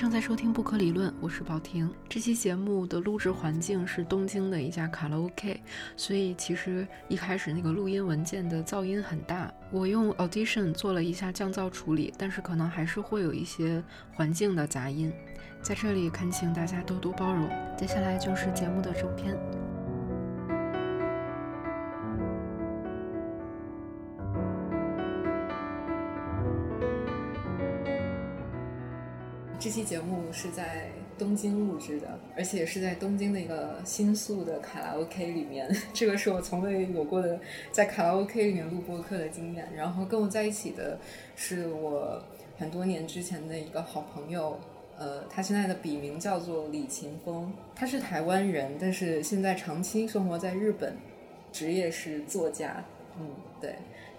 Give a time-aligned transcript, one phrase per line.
[0.00, 1.92] 正在收听《不可理论》，我是宝婷。
[2.08, 5.60] 这期节目的录制环境是东京的一家卡拉 OK，
[5.94, 9.52] 所以其实一开始那个录音文件的噪音很大。
[9.70, 13.84] 我用 Audition 做了一下降噪处理，但是可能还是会有一些
[14.14, 15.12] 环境的杂音，
[15.60, 17.46] 在这里恳请大家多多包容。
[17.76, 19.36] 接下来就是节目的正片。
[29.60, 30.88] 这期节目是在
[31.18, 35.70] 东京录制的，而且是在东京的一个新宿的卡拉 OK 里面。
[35.92, 37.38] 这个是我从未有过的
[37.70, 39.68] 在卡拉 OK 里面录播客的经验。
[39.76, 40.98] 然后跟我在一起的
[41.36, 42.22] 是我
[42.56, 44.58] 很多年之前的一个好朋友，
[44.96, 50.96] 呃，他现在的笔名叫做李秦风，他是台湾人，但是现在长期生活在日本，
[51.52, 52.82] 职业是作家。
[53.18, 53.28] 嗯，
[53.60, 53.74] 对。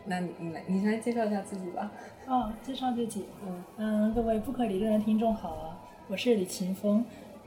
[0.05, 1.91] 那你来，你来介绍一下自己吧。
[2.27, 3.25] 哦，介绍自己。
[3.45, 7.05] 嗯嗯，各位不可理论的听众好啊，我是李秦风。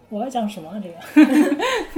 [0.08, 0.80] 我要讲什么啊？
[0.82, 0.88] 这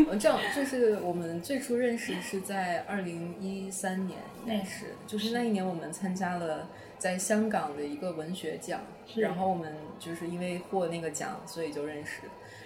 [0.05, 0.17] 个？
[0.17, 6.69] 这样就是我们最初认识是在二零一三年，应该是，就是那一年我们参加了
[6.99, 8.81] 在香港的一个文学奖，
[9.17, 12.23] 然后我们就是因为获那个奖，所以就认识。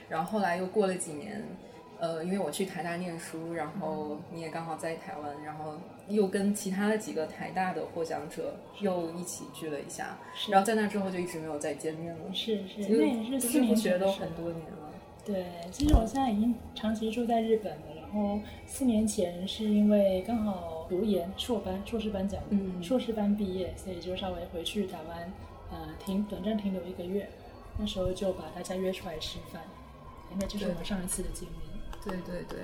[0.08, 1.42] 然后后来又过了几年。
[2.00, 5.74] 呃，因为我去台大念书，然后你也刚好在台湾，然后
[6.08, 10.16] 又跟其他的几个台大的获奖者又一起聚了一下，
[10.48, 12.20] 然后在那之后就一直没有再见面了。
[12.32, 14.90] 是是，那也是四年学都很多年了。
[15.26, 25.30] 对，其实我现在已经长期住在日本了，然后四年前是因为刚好读研硕班、硕士班讲，嗯，硕士班毕业，所以就稍微回去台湾，
[25.70, 27.28] 呃，停短暂停留一个月，
[27.78, 29.60] 那时候就把大家约出来吃饭，
[30.38, 31.69] 那就是我们上一次的见面。
[32.04, 32.58] 对对对，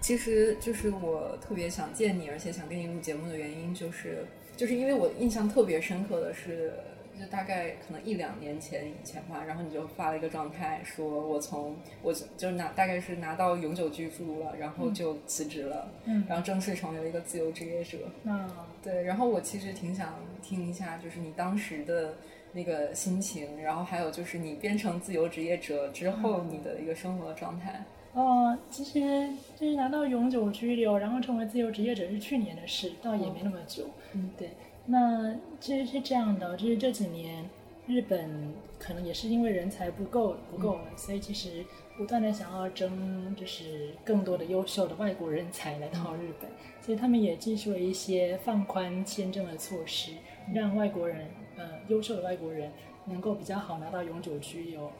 [0.00, 6.74] 其实就是我特别想见你，而且想跟你录节目的原因，就是就是因为我印象特别深刻的是，
[7.18, 17.98] 就大概可能一两年前以前吧，然后你就发了一个状态，说我从我就拿大概是拿到永久居住了，然后就辞职了，嗯，然后正式成为了一个自由职业者。
[18.24, 18.50] 嗯，
[18.82, 22.16] 对，然后我其实挺想听一下，就是你当时的
[22.52, 27.82] 那个心情，然后还有就是你变成自由职业者之后你的一个生活状态。
[28.14, 33.84] 哦，其实就是拿到永久居留，然后成为自由职业者是去年的事，倒也没那么久。
[34.12, 34.50] 嗯，对。
[34.86, 37.44] 那其实是这样的，就是这几年
[37.88, 41.64] 日本可能也是因为人才不够不够了，所以其实
[41.96, 46.48] 不断的想要争，就是更多的优秀的外国人才来到日本，
[46.80, 50.12] 所以他们也寄出了一些放宽签证的措施，
[50.52, 51.26] 让外国人，
[51.56, 52.70] 呃，优秀的外国人。
[53.06, 54.90] 能够比较好拿到永久居留，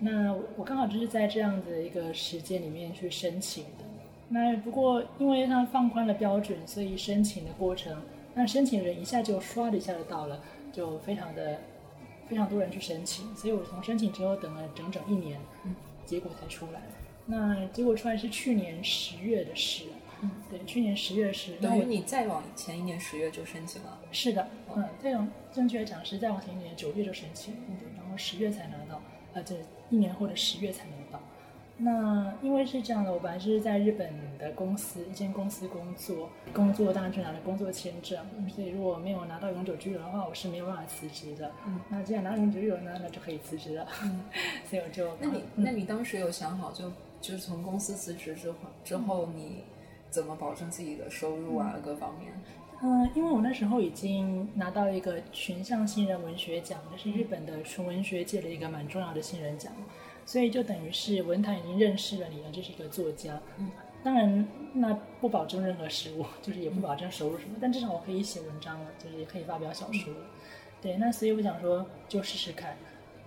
[0.00, 3.84] 那我刚好就是在这样的一个时间里面去申请的。
[4.28, 8.02] 那不过因为它放宽了标准，所以申请的过程，
[8.34, 10.42] 那申请人一下就刷的一下就到了，
[10.72, 11.60] 就非常的
[12.26, 15.40] 非常多人去申请，所以我从申请之后等了整整一年，
[16.04, 16.82] 结果才出来。
[17.26, 19.84] 那结果出来是去年十月的事。
[20.50, 23.98] 对，去年十月是等于你再往前一年十月就申请了。
[24.12, 29.00] 是的，嗯，这种正确讲是再往前一年九月就申请，对，然后十月才拿到，
[29.32, 29.56] 呃，这
[29.90, 31.20] 一年后的十月才拿到。
[31.76, 34.08] 那因为是这样的，我本来是在日本
[34.38, 41.50] 的公司一间公司工作，工作当然就拿了工作签证，所以如果没有拿到永久居留的话，我是没有办法辞职的。
[41.66, 43.88] 嗯，那既然拿永久居留呢，那就可以辞职了。
[44.04, 44.20] 嗯，
[44.70, 46.88] 所以我就那你那你当时有想好就
[47.20, 49.64] 就是从公司辞职之后之后你。
[50.14, 51.74] 怎么保证自己的收入啊？
[51.84, 52.32] 各方面。
[52.80, 59.72] 嗯，因为我那时候已经拿到一个群像新人文学奖，这是日本的纯文学界的一个蛮重要的新人奖，
[60.24, 63.40] 所以就等于是文坛已经认识了你了，这是一个作家。
[63.58, 63.68] 嗯，
[64.04, 70.14] 当然那不保证任何食物，就是也不保证收入什么，但至少我可以写文章了，就是也可以发表小说。
[70.80, 72.76] 对，那所以我想说就试试看。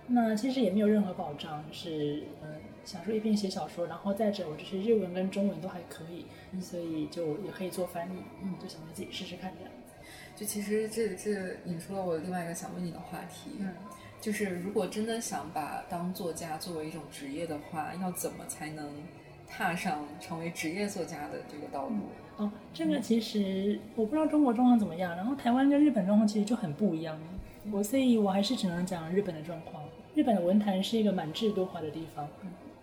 [0.06, 2.48] 那其实也没有任何保障，是嗯。
[2.84, 6.26] 想说一边写小说，然后再者我这些日文跟中文都还可以，
[6.60, 9.92] 所以就也可以做翻译，嗯，就想着自己试试看这样子。
[10.34, 13.74] 就其实这这引出了我另外一个想问你的话题，嗯，
[14.20, 18.88] 就是如果真的想把当作家作为一种职业的话，要怎么才能
[19.46, 21.96] 踏上成为职业作家的这个道路？
[22.36, 27.18] 哦，这个其实我不知道中国状况怎么样，然后台湾跟日本状况其实就很不一样，
[27.72, 29.82] 我所以我还是只能讲日本的状况。
[30.14, 32.28] 日本的文坛是一个蛮制度化的地方。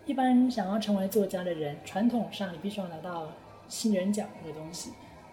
[0.05, 3.31] 一般想要成为作家的人，传统上你必须要拿到
[3.67, 4.91] 新人奖这个东西。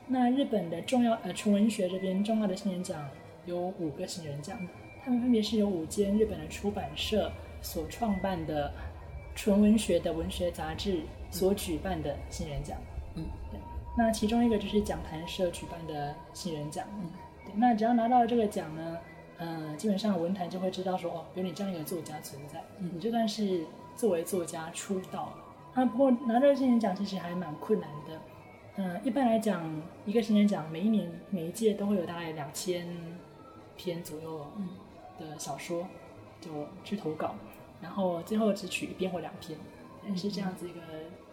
[0.09, 3.09] 那日本的重要呃纯文学这边重要的新人奖
[3.45, 4.59] 有五个新人奖，
[5.05, 7.31] 他们分别是由五间日本的出版社
[7.61, 8.73] 所创办的
[9.35, 12.77] 纯文学的文学杂志所举办的新人奖。
[13.15, 13.61] 嗯，对。
[13.97, 16.87] 那其中一个就是讲坛社举办的新人奖。
[16.99, 17.11] 嗯，
[17.45, 17.53] 对。
[17.55, 18.99] 那只要拿到这个奖呢，
[19.39, 23.67] 嗯，基本上文坛就会知道说，哦，有你这样一个作家存在，你就算是
[23.97, 25.33] 作为作家出道。
[25.75, 28.21] 啊，不过拿到新人奖其实还蛮困难的。
[28.77, 29.62] 嗯，一般来讲，
[30.06, 32.87] 一个新人奖每一年每一届都会有大概两千
[33.77, 34.47] 篇左右
[35.19, 35.87] 的小说
[36.41, 36.50] 就
[36.85, 37.35] 去投稿，
[37.81, 39.59] 然后最后只取一篇或两篇，
[40.17, 40.81] 是这样子一个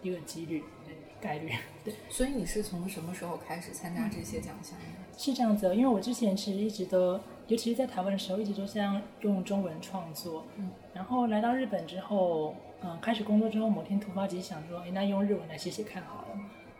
[0.01, 1.51] 一个几率对概率。
[1.83, 4.85] 对，所以你是从什么时候开始参加这些奖项的？
[5.17, 10.45] 是这样子，因为我之前其实一直都，尤其是在台湾的时候，一直都像用中文创作。
[10.55, 16.27] 嗯，然后来到日本之后，嗯，开始工作之后，某天突发奇想说，哎，那用日文来写写看好了。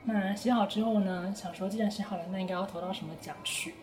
[0.06, 3.74] 那写好之后呢，想说既然写好了，那应该要投到什么奖去？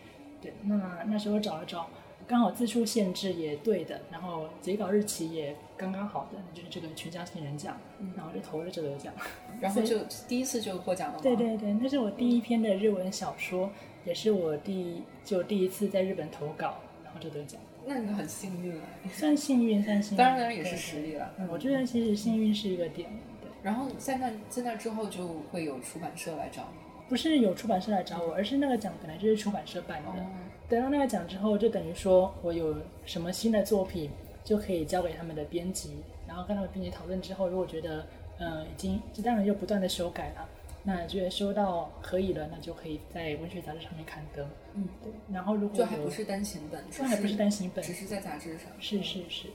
[0.41, 1.87] 对，那那时候找了找，
[2.25, 7.75] 刚好字数限制也对的，然后截稿日期也刚刚好的，就是这个全家新人奖，
[8.15, 9.13] 然后就投了这个奖。
[9.59, 11.19] 然后就第一次就获奖了。
[11.21, 13.69] 对对对，那是我第一篇的日文小说。
[14.07, 17.59] 也是我第就第一次在日本投稿，然后就得奖。
[17.85, 18.81] 那你很幸运了，
[19.11, 20.17] 算幸运，算幸运。
[20.17, 21.33] 当然，也是实力了。
[21.37, 23.09] 嗯，我觉得其实幸运是一个点。
[23.41, 23.49] 对。
[23.61, 26.79] 然后在那在那之后就会有出版社来找你？
[27.09, 30.25] 不是有出版社来找我，而是那个奖本来就是出版社办的。
[30.69, 32.75] 得到那个奖之后，就等于说我有
[33.05, 34.09] 什么新的作品
[34.43, 38.05] 就可以交给他们的编辑，然后跟他们编辑讨论之后，如果觉得
[38.39, 40.47] 嗯已经，当然又不断的修改了。
[40.89, 44.47] 那觉得收到可以了，那就可以在文学杂志上面刊登。
[44.73, 45.11] 嗯，对。
[45.29, 48.71] 然后如果就还不是单行本，这还不是单行本，只是在杂志上。
[48.79, 49.47] 是是是。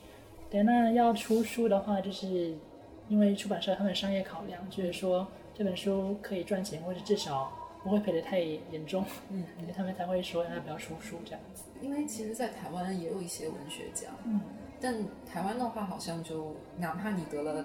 [0.50, 2.55] 对，那要出书的话，就是
[3.08, 7.50] 因为出版社他们商业考量，就是说这本书可以赚钱，或者至少
[7.82, 9.02] 不会赔得太严重。
[9.31, 11.64] 嗯，所以他们才会说让他不要出书这样子。
[11.81, 14.38] 因为其实，在台湾也有一些文学奖，嗯，
[14.79, 14.94] 但
[15.26, 17.64] 台湾的话，好像就哪怕你得了。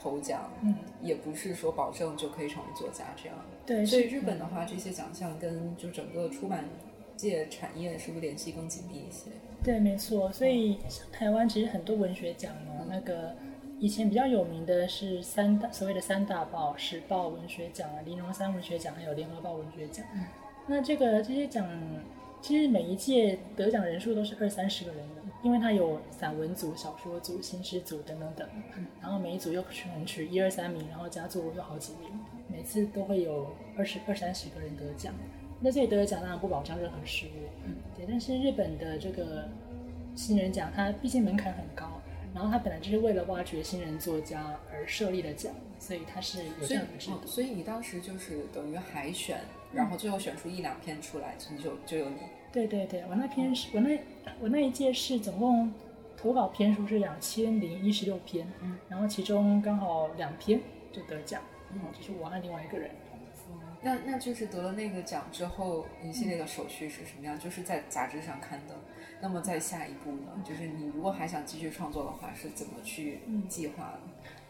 [0.00, 3.36] 头奖，嗯，也不是说保证就可以成为作家这样。
[3.66, 6.64] 对，所以日本的话，这些奖项跟就整个出版
[7.16, 9.30] 界产业是不是联系更紧密一些？
[9.62, 10.30] 对，没错。
[10.30, 13.34] 所以像台湾其实很多文学奖哦，那个
[13.80, 20.06] 以前比较有名的是三大所谓的三大报：时报文学奖啊、玲珑三文学奖，还有联合报文学奖。
[20.14, 20.24] 嗯
[20.70, 21.66] 那这个这些奖，
[22.42, 25.17] 其实每一届得奖人数都是二三十个人的。
[25.42, 28.48] 因为它有散文组、小说组、新诗组等等等，
[29.00, 32.10] 然后每一组又选取一二三名，然后加组又好几名，
[32.48, 35.14] 每次都会有二十二三十个人得奖。
[35.60, 37.30] 那这里得奖当然不保障任何失误，
[37.96, 38.04] 对。
[38.08, 39.48] 但是日本的这个
[40.14, 42.00] 新人奖，它毕竟门槛很高，
[42.34, 47.26] 然后它本来就是为了挖掘新人作家而设立的奖，所以它是有这样的制度。
[47.26, 49.40] 所以你当时就是等于海选，
[49.72, 52.16] 然后最后选出一两篇出来，就就有你。
[52.58, 53.96] 对对对，我那篇是我那
[54.40, 55.72] 我那一届是总共
[56.16, 60.60] 投稿篇数是两千零一十六篇，嗯，然后其中刚好两篇
[60.90, 61.40] 就得奖，
[61.72, 62.90] 嗯，就是我和另外一个人。
[63.80, 67.38] 那那就是得了那个奖之后，一系列的手续是什么样？
[67.38, 68.76] 就是在杂志上刊登。
[69.20, 70.42] 那么在下一步呢？
[70.44, 74.00] 就是你如果还想继续创作的话，是怎么去计划的？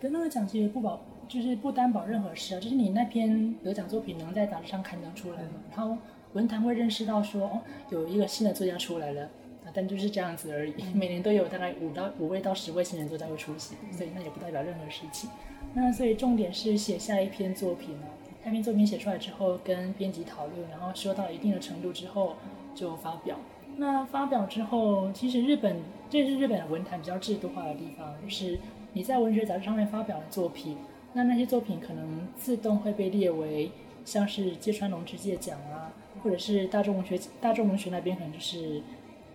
[0.01, 5.51] 得那个奖其实不保，就是不担保任何事啊，就是你那篇得奖作品能在杂志上刊登出来吗？
[5.77, 5.99] 然后。
[6.35, 7.61] 文坛会认识到说，哦，
[7.91, 9.23] 有一个新的作家出来了，
[9.65, 10.75] 啊，但就是这样子而已。
[10.95, 15.31] 每年都有大概五到五位到十位新人作家会出席，所以那也不代表任何事情。
[15.75, 18.07] 那所以重点是写下一篇作品呢，
[18.45, 22.37] 下篇作品写出来之后，跟编辑讨论，然后说到一定的程度之后
[22.75, 23.37] 就发表。
[23.77, 25.81] 那发表之后，其实日本
[26.11, 28.59] 这是日本文坛比较制度化的地方，就是
[28.93, 30.77] 你在文学杂志上面发表的作品，
[31.13, 33.71] 那那些作品可能自动会被列为
[34.05, 35.93] 像是芥川龙之介奖啊。
[36.23, 38.83] 或者是大众文学，大众文学那边可能就是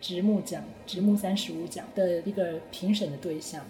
[0.02, 3.64] 直木奖、直木三十五奖的一个评审的对象。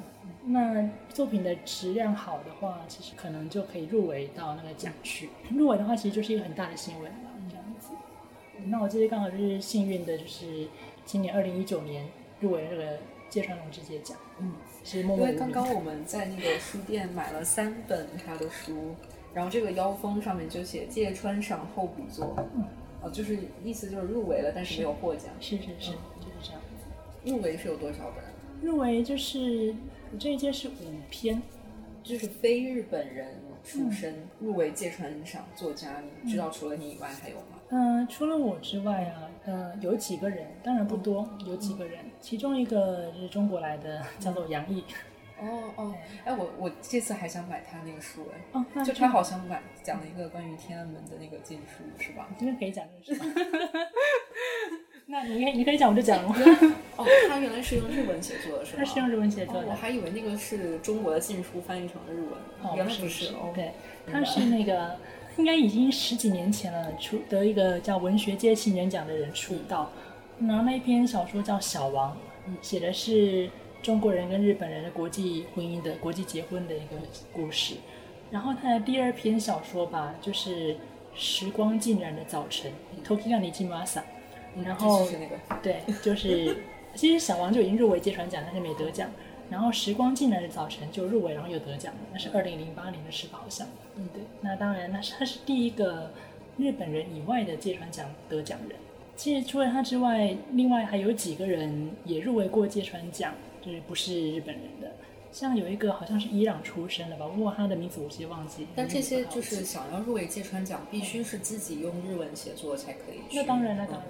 [0.45, 5.29] 那作品的质量好的话，其实可能就可以入围到那个奖去。
[5.49, 7.87] 入围的话，其实就是一个很大的新闻了，这样子。
[8.65, 10.67] 那我这边刚好就是幸运的，就是
[11.05, 12.05] 今年二零一九年
[12.41, 12.97] 入围这个
[13.29, 14.17] 芥川龙之介奖。
[14.39, 14.51] 嗯，
[14.83, 18.95] 是因为刚刚我们在那个书店买了三本他的书，
[19.33, 22.35] 然后这个腰封上面就写芥川赏候补作。
[22.53, 22.65] 嗯。
[23.03, 25.29] 哦，就是意思就是入围了，但是没有获奖。
[25.39, 27.29] 是是是，就是这样子。
[27.29, 28.23] 入围是有多少本？
[28.61, 29.75] 入围就是
[30.17, 31.41] 这一届是五篇，
[32.01, 33.27] 就是非日本人
[33.63, 37.59] 出身入围芥川赏作家，你知道除了你以外还有吗？
[37.69, 44.83] 嗯，除了我之外啊，呃，有几个人，当然不多，有几个人，其中一个就是中国来的，叫做杨毅。
[45.41, 52.27] 哦哦，哎，我我这次还想买他那个书哎，就他好像买讲了一个关于天安门的那个禁书，是吧？
[52.37, 53.29] 今天可以讲这个是
[55.05, 56.29] 那你可以你可以讲，我就讲了。
[56.95, 58.77] 哦，他原来是用日文写作的，是吧？
[58.77, 63.33] 他是用日文写作的，我还以为那个是中国的禁书翻译成了日文，哦，原来不是。
[63.53, 63.73] 对，
[64.09, 64.97] 他是那个
[65.37, 69.91] 应该已经十几年前了出得一个叫文学界新人奖的人出道。
[70.39, 72.17] 然后那一篇小说叫《小王》，
[72.61, 73.49] 写的是
[73.83, 76.95] 中国人跟日本人的国际婚姻的国际结婚的一个
[77.33, 77.75] 故事。
[78.31, 80.73] 然后他的第二篇小说吧，就是
[81.13, 82.71] 《时光静然的早晨》
[83.07, 84.01] ，Tokiga Nijimasa。
[84.63, 85.05] 然后
[85.61, 86.63] 对，就是
[86.95, 89.11] 其实小王就已经入围芥川奖，但是没得奖。
[89.49, 93.39] 然后《时光浸染的早晨》就入围，然后又得奖了，那是二零零八年的事吧？
[93.43, 93.67] 好像。
[93.97, 94.23] 嗯，对。
[94.41, 96.11] 那当然，那是他是第一个
[96.57, 98.79] 日本人以外的芥川奖得奖人。
[99.15, 104.91] 其实除了他之外，另外还有几个人也入围过芥川奖，就是不是日本人的。
[105.31, 108.67] 像有一个好像是伊朗出生的吧，不过他的名字我先忘记。
[108.75, 113.21] 但这些就是想要入围芥川奖，必须是自己用日文写作才可以。
[113.35, 114.05] 那当然，了当然。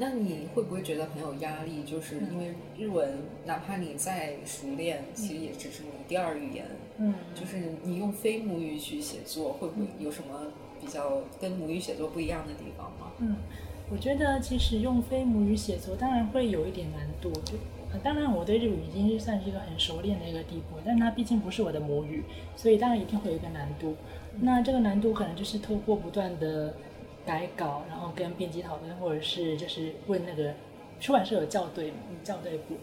[0.00, 1.82] 那你会不会觉得很有压力？
[1.82, 6.66] 就是因为日文，哪怕你再熟练，其实也只是你第二语言。
[6.98, 7.12] 嗯。
[7.34, 13.10] 就是你用非母语去写作，会不会有什么比较跟母语写作不一样的地方吗？
[13.18, 13.34] 嗯。
[13.90, 17.56] 我觉得其实用非母语写作当然会有一点难度，就
[18.02, 22.22] 当然我对日语已经是算是一个很熟练的一个地步，但它毕竟不是我的母语，
[22.54, 23.96] 所以当然一定会有一个难度。
[24.40, 26.74] 那这个难度可能就是透过不断的
[27.24, 30.52] 改稿，然后跟编辑讨论，或者是就是问那个
[31.00, 31.92] 出版社有校对
[32.22, 32.74] 校对部，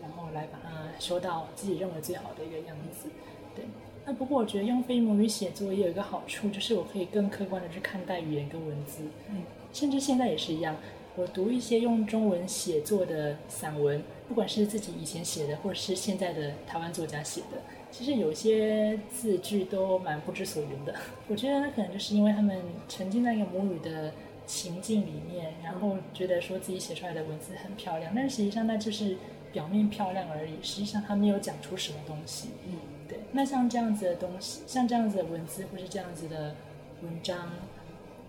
[0.00, 3.10] 然后来把它修到自己认为最好的一个样子。
[3.54, 3.66] 对，
[4.06, 9.04] 那不过我觉得用非母语写作也有一个好处，就是我可以更客观的去看待语言跟文字。
[9.28, 9.42] 嗯。
[9.74, 10.76] 甚至现在也是一样，
[11.16, 20.94] 我读一些用中文写作的散文，不管是自己以前写的，或者是现在的台湾作家写的，其实有些字句都蛮不知所云的。
[21.28, 22.56] 我觉得那可能就是因为他们
[22.88, 24.12] 沉浸在一个母语的
[24.46, 29.16] 情境里面，然后觉得说自己写出来的文字很漂亮，但实际上那就是
[29.52, 32.50] 表面漂亮而已，实际上他没有讲出什么东西。
[32.68, 32.78] 嗯，
[33.08, 33.18] 对。
[33.32, 36.54] 那像这样子的东西，像这样子的文字，或是这样子的
[37.02, 37.50] 文章。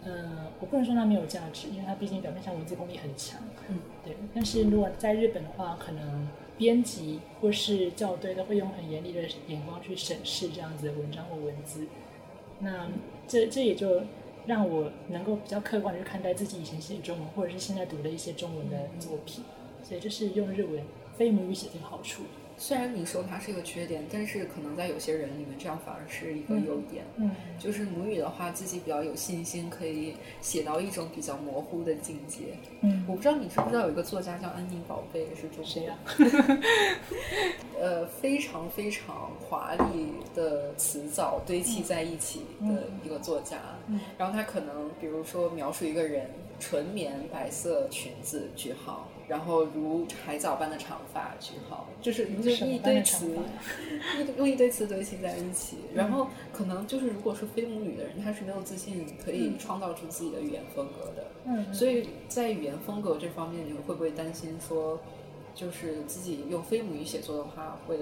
[0.05, 3.41] 嗯，我不能说它没有价值，因为它毕竟表面上文字功力很强。
[3.67, 4.15] 嗯，对。
[4.33, 11.88] 但是如果在日本的话，可能编辑或是校对都会用很严厉的眼光去审视这样子的文章或文字。
[12.59, 12.88] 那
[13.27, 14.03] 这这也就
[14.45, 19.43] 让我能够比较客观的去看待自己以前写中文，或者是现在读的一些中文的作品。
[19.83, 20.83] 所以这是用日文
[21.17, 22.24] 非母语写的好处。
[22.57, 27.03] 虽然你说它是一个缺点，但是可能在有些人里面，这样反而是一个优点。
[27.17, 32.57] 嗯，就是母语的话，自己比较有信心，可以写到一种比较模糊的境界。
[32.81, 35.97] 嗯，我不知道你知不知道有一个作家叫安妮宝贝，是中谁啊？
[37.77, 43.57] 呃，非常非常华丽的词藻堆砌在一起的一个作家。
[43.88, 49.07] 嗯，然后他可能比如说描述一个人纯棉白色裙子句号。
[49.27, 53.27] 然后如海藻般的长发句号，就是就 一堆词，
[54.19, 55.77] 一用一堆词堆砌在一起。
[55.95, 61.25] 然后可能就是如果是非母语的人，他是没有自信可以创造出自己的语言风格的。
[61.45, 65.00] 嗯，所以在语言风格这方面，你们会不会担心说，
[65.55, 67.97] 就是自己用非母语写作的话，会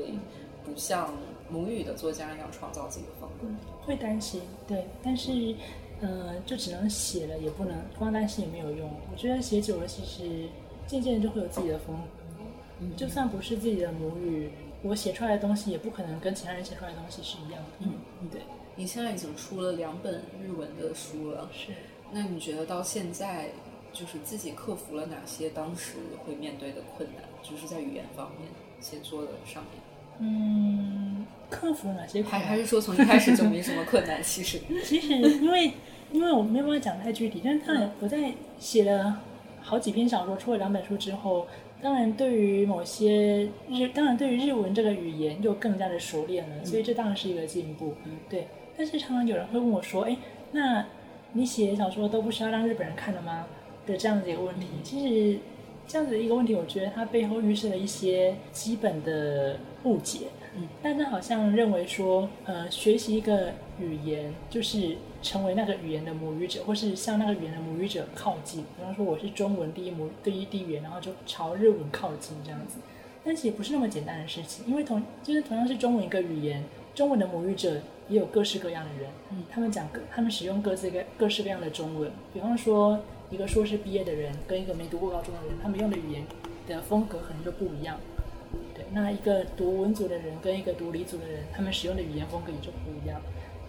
[0.65, 1.13] 不像
[1.49, 3.47] 母语的作家一样创造自己的风格？
[3.85, 4.85] 会担心，对。
[5.01, 5.55] 但是，
[6.03, 8.87] 呃，就只能写了，也不能光担心也没有用。
[9.11, 10.47] 我觉得写久了，其实。
[10.85, 17.69] 渐渐的就会有自己的风格，就算不是自己的母语，我写出来的东西也不可能跟其他人写出来的东西是一样的。
[17.79, 18.41] 嗯，对。
[18.75, 21.71] 你现在已经出了两本日文的书了，是。
[22.11, 23.47] 那你觉得到现在，
[23.93, 25.93] 就是自己克服了哪些当时
[26.25, 27.23] 会面对的困难？
[27.41, 28.49] 就是在语言方面、
[28.81, 29.81] 写作的上面。
[30.19, 32.21] 嗯，克服了哪些？
[32.23, 34.21] 还还是说从一开始就没什么困难？
[34.23, 35.71] 其实， 其实因为
[36.11, 39.21] 因为我没办法讲太具体，但是他我在写了。
[39.65, 41.47] 好几篇小说出了两本书之后，
[41.81, 47.93] 当然对于某些日，当然对于日文这个语言又更加的熟练了，所以这当然是一个进步。
[48.29, 50.17] 对，但是常常有人会问我说：“哎，
[50.51, 50.85] 那
[51.31, 53.45] 你写小说都不需要让日本人看的吗？”
[53.87, 54.67] 的这样子一个问题。
[54.83, 55.39] 其实
[55.87, 60.27] 这样子的一个问题，我觉得它背后预示了一些基本的误解。
[60.55, 68.61] 嗯，大家好像认为说，呃，学习一个语言就是成为那个语言的母语者，或是向那个语言的母语者靠近。
[68.77, 72.79] 比方说，我是中文第一母第一第一语言，然后就朝日文靠近这样子。
[73.25, 76.63] 但是也不是那么简单的事情，因为同就是同样是中文一个语言，
[76.93, 79.09] 中文的母语者也有各式各样的人。
[79.31, 82.11] 嗯，他们讲各，他们使用各自各各式各样的中文。
[82.33, 82.99] 比方说，
[83.31, 86.25] 一个硕士毕业的人跟一个没读过高中的人，他们用的语言
[86.67, 87.97] 的风格可能就不一样。
[88.91, 93.19] 那一个读文组的人跟一个读理组的人，他们使用的语言风格也就不一样。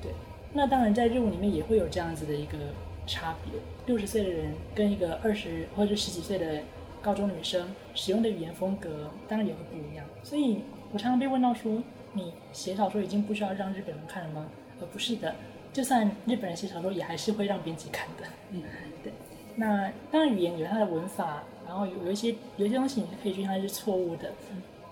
[0.02, 0.12] 对，
[0.52, 2.58] 那当然在日文里面也会有这样子的一个
[3.06, 3.58] 差别。
[3.86, 6.60] 六十岁的人跟一个二十或者十几岁的
[7.00, 10.04] 高中女生使用的语言风格，当然也会不一样。
[10.22, 10.58] 所以
[10.92, 14.46] 我常常被问到说，你写小说已经不需要让日本人看了吗？
[14.80, 15.34] 而不是的，
[15.72, 18.24] 就算日本人写小说，也还是会让编辑看的。
[18.50, 18.62] 嗯，
[19.02, 19.12] 对。
[19.56, 24.32] 那当然语言有它的文法，然后有有一些有一些东西你可以去它是错误的，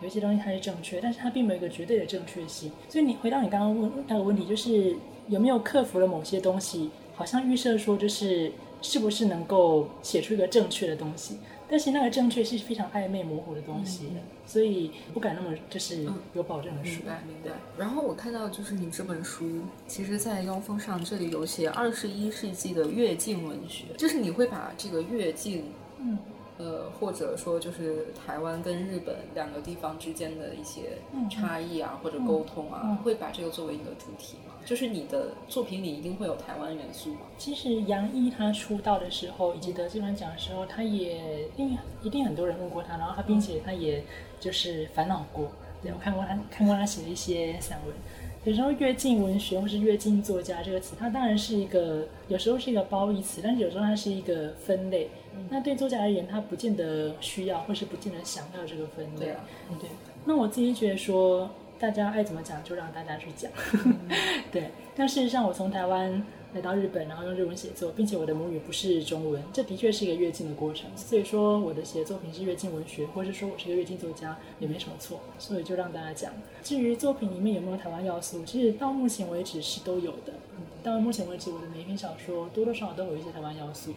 [0.02, 2.70] 有一些东西它是正确，但是它并没有一个绝对的正确性。
[2.88, 4.94] 所以你回到你刚刚问那个问题，就是
[5.28, 11.38] 有没有克服了某些东西，好像预设说就是是不是能够写出一个正确的东西。
[11.68, 14.08] 但是那个正确是非常暧昧模糊的东西，
[14.44, 16.96] 所以不敢那么就是有保证的说。
[16.96, 17.50] 明白，明白。
[17.78, 19.46] 然后我看到就是你这本书，
[19.86, 25.64] 其实，在腰封上这里有写二十一世纪的跃进文学，就是你会把这个跃进，
[25.98, 26.18] 嗯。
[26.58, 30.98] 呃，或者说就是台湾跟日本两个地方之间的一些
[31.30, 34.54] 差异啊，或者沟通啊，会把这个作为你的主题吗？
[34.64, 37.20] 就是你的作品里一定会有台湾元素吗？
[37.36, 44.04] 其实杨一他出道的时候，以及得金马奖的时候，他也一定一定很多人问过他，然后他并且他也
[44.38, 45.50] 就是烦恼过。
[45.82, 47.94] 对我看过他看过他写的一些散文。
[48.44, 55.08] 有时候越境文学或是越境作家这个词，它当然是一个有时候是一个褒义词，但是有时候它是一个分类。
[55.48, 59.26] 那对作家而言，他不见得需要，或是不见得想要这个分类。
[59.26, 59.40] 对啊，
[59.80, 59.88] 对。
[60.24, 63.50] 那我自己觉得说，大家爱怎么讲就让大家去讲。
[64.52, 64.70] 对。
[64.94, 66.22] 但事实上，我从台湾
[66.54, 70.90] 来到日本，然后用日文写作，并且我的母语不是中文，这的确是一个跃进的过程。
[70.94, 75.20] 所以说，我的写作品是跃进文学，或者说我是一个跃进作家，也没什么错。
[75.38, 76.32] 所以就让大家讲。
[76.62, 80.34] 至于作品里面有没有台湾要素，其实到目前为止是都有的。
[80.82, 83.92] 到目前为止，我的每一篇小说多多少少都有一些台湾要素。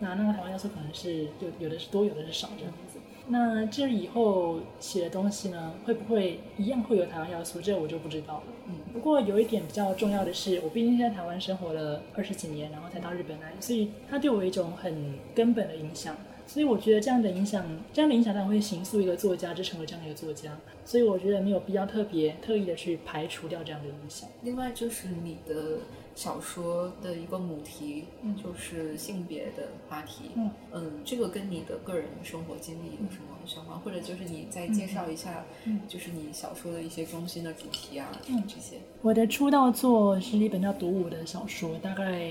[0.00, 2.93] 那那个台湾要素可能是有有的是多，有的是少这样子。
[3.26, 7.60] 那这以后写的东西呢，会不会一样会有台湾要素？
[7.60, 8.42] 这我就不知道了。
[8.66, 16.14] 嗯，不过有一点比较重要的是，我毕竟在台湾生活了二十几年，然后才到日本来，所以它对我一种很根本的影响。
[16.46, 17.64] 所以我觉得这样的影响，
[17.94, 20.58] 这样的影响当然会形塑一个作家，就成为这样的一个作家。
[20.84, 24.28] 所以我觉得没有必要特别特意的去排除掉这样的影响。
[24.42, 25.78] 另外就是你的。
[26.14, 28.04] 小说的一个母题
[28.42, 30.30] 就是性别的话题，
[30.72, 33.78] 嗯，这个跟你的个人生活经历有什么相关？
[33.80, 35.44] 或者就是你再介绍一下，
[35.88, 38.78] 就是你小说的一些中心的主题啊，这些。
[39.02, 42.30] 我的出道作是一本叫《独舞》的小说，大概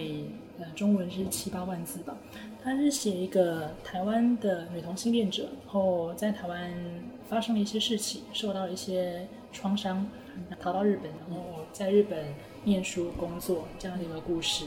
[0.60, 2.16] 呃中文是七八万字吧。
[2.64, 6.74] 它是写一个台湾的女同性恋者，然后在台湾
[7.28, 10.10] 发生了一些事情，受到了一些创伤，
[10.60, 12.34] 逃到日本，然后在日本。
[12.66, 14.64] 念书、工作这样的一个故事，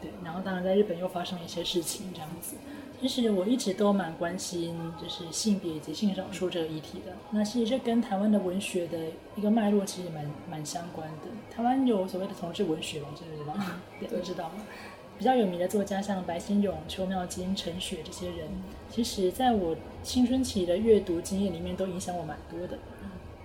[0.00, 2.54] 对，然后当然在日本又发生了一些事情，这样子。
[3.00, 7.12] 其实我一直都蛮关心，就是性别以及性少数这个议题的。
[7.32, 8.96] 那其实这跟台湾的文学的
[9.34, 11.26] 一个脉络其实蛮蛮相关的。
[11.52, 13.54] 台湾有所谓的同志文学嘛，知不知道？
[13.98, 14.64] 对，都知道吗？
[15.18, 18.48] 比较有名的作家像白先勇、邱妙金、陈雪这些人，
[18.90, 22.78] 其实在我青春期的阅读经验里面都影响我蛮多的。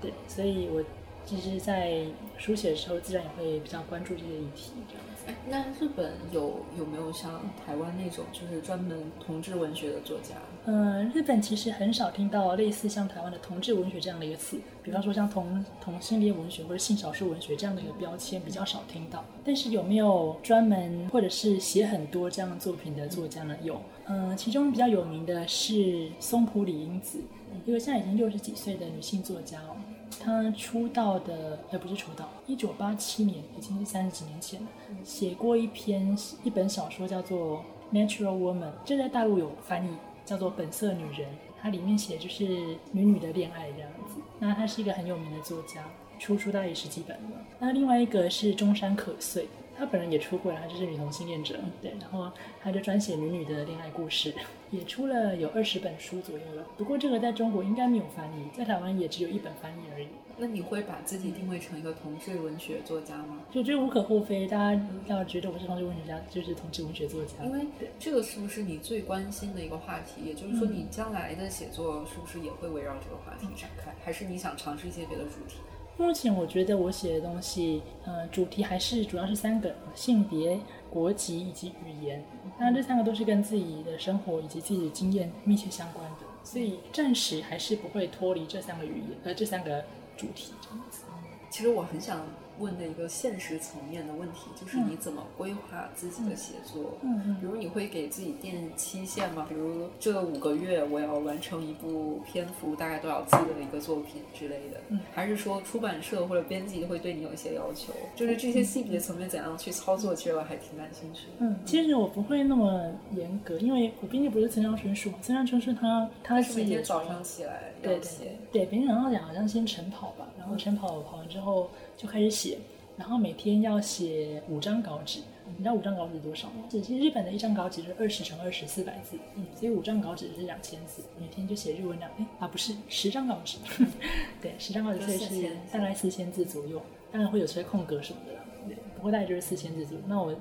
[0.01, 0.83] 对，所以我。
[1.25, 2.05] 其实，在
[2.39, 5.31] 书写的时候，自然也会比较关注这些议题，这样子。
[5.47, 10.33] 那日本有有没有像台湾那种，就是专门同志文学的作家？
[10.65, 19.23] 嗯，日本其实很少听到类似像台湾的同志文学这样的一个词，比方说像同同性恋文学或者性少数文学这样的一个标签比较少听到。
[19.43, 23.55] 但是有没有专门或者是写很多这样作品的作家呢？
[23.63, 27.19] 有，嗯，其中比较有名的是松浦里英子，
[27.65, 29.75] 一个现在已经六十几岁的女性作家哦。
[30.19, 34.67] 她出道的，也不是出道，一九八七年，已经是三十几年前了。
[35.03, 37.63] 写过一篇一本小说，叫做
[37.95, 39.89] 《Natural Woman》，这在大陆有翻译，
[40.29, 41.21] 叫做《本色女人》。
[41.59, 42.45] 它里面写就是
[42.91, 44.21] 女女的恋爱这样子。
[44.37, 45.83] 那她是一个很有名的作家，
[46.19, 47.45] 出书大概十几本了。
[47.57, 49.47] 那另外一个是中山可穗。
[49.75, 54.33] 她本人也出过了，她就是女同性恋者，对，然后她就专写女女的恋爱故事，
[54.69, 56.63] 也出了有二十本书左右了。
[56.77, 60.07] 不过这个在中国应该没有翻译，在台湾也只有一本翻译而已。
[60.41, 63.39] 那你会把自己定位成一个同志文学作家吗？
[63.51, 67.43] 就觉得无可厚非，大家要觉得我是同志文学家，就是同志文学作家。
[67.43, 67.67] 因为
[67.99, 70.21] 这个是不是你最关心的一个话题？
[70.25, 73.93] 也就是说，你将来的写作是不是也会围绕这个话题展开？
[74.01, 75.57] 还是你想尝试一些别的主题？
[75.97, 80.57] 目前我觉得我写的东西，呃，主题还是主要是三个：性别、
[80.89, 82.23] 国籍以及语言。
[82.57, 89.83] 当然这三个都是跟自己的生活以及自己的经验密切相关的，所以暂时还是不会脱离这三个语言，呃，这三个
[90.19, 91.03] 主题这样子。
[91.49, 92.19] 其实我很想。
[92.59, 96.97] 问的一个现实层面的问题，就是你怎么规划自己的写作？
[97.01, 99.45] 嗯嗯，比如你会给自己定期限吗？
[99.47, 104.79] 比如这五个月我要完成一部篇幅大概多少字的一个作品之类的？
[104.89, 107.93] 嗯，还是说出版社或者编辑会对你有一些要求？
[108.15, 110.13] 就是这些细节层面怎样去操作？
[110.13, 111.27] 其实我还挺感兴趣。
[111.39, 121.69] 嗯，其实我不会那么严格，因为我毕竟不是村上春树，村上春树他他是每天早上起来要写，对，平常讲好像先晨跑吧，然后晨跑跑完之后。
[121.99, 122.57] 就开始写，
[122.95, 126.63] 然后每天要写五张稿纸，你知道五张稿纸多少吗？
[126.69, 133.57] 其实日本的一张稿纸是二十乘二十四百字，嗯，所以五张稿纸是两千字，每天就写日文两，哎啊不是十张稿纸，
[134.41, 136.81] 对，十张稿纸所以是大概四千字左右，
[137.11, 140.03] 当然会有些空格什么的啦，对，不过大概就是四千字左右。
[140.07, 140.33] 那我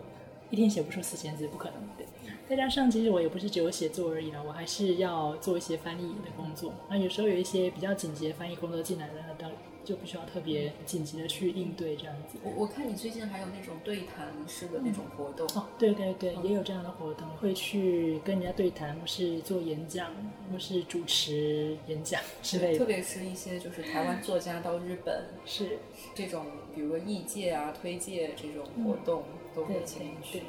[0.51, 2.07] 一天写不出四千字，不可能，对。
[2.49, 6.73] 再加上其实我也不是只有写作而已啦，我还是要做一些翻译的工作。
[6.89, 9.51] 那有时候有一些比较紧急的翻译工作进来了，那当
[9.89, 12.39] 就不需要特别紧急的去应对这样子。
[12.43, 20.13] 我我看你最近还有那种对谈式的那种活动哦，对对对，也有这样的活动，会去跟人家对谈，或是做演讲，
[20.53, 22.79] 或是主持演讲之类的。
[22.79, 25.79] 特别是一些就是台湾作家到日本 是
[26.15, 29.25] 这种，比如说译介啊、推介这种活动
[29.55, 30.43] 都会请你去。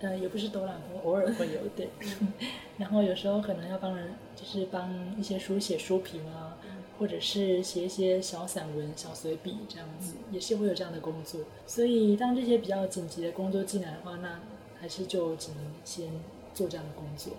[0.00, 1.88] 呃，也不是多啦，偶尔会有对。
[2.78, 6.56] 然后有时候可能要帮人，就是帮一些书写书评啊，
[6.98, 11.40] 或者是写一些小散文、小随笔这样子，也是会有这样的工作。
[11.66, 14.40] 所以当这些比较紧急的工作进来的话，那
[14.80, 16.10] 还是就只能先
[16.52, 17.32] 做这样的工作。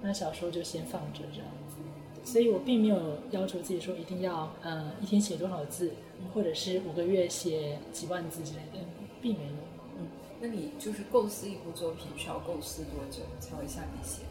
[0.00, 1.76] 那小说就先放着这样子。
[2.22, 5.90] 所以我并没有要求自己说一定要呃一天写多少字，
[6.32, 8.86] 或者是五个月写几万字之类的，
[9.20, 9.52] 并没有。
[9.98, 10.06] 嗯
[10.42, 14.22] 那你就是构思一部作品需要构思多久才会下笔写？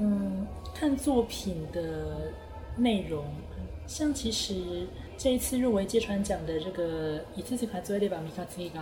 [0.00, 2.32] 嗯，看作品的
[2.76, 3.24] 内容，
[3.86, 8.80] 像其实这一次入围芥川奖的这个《一次次卡作列巴米卡茨嘎》，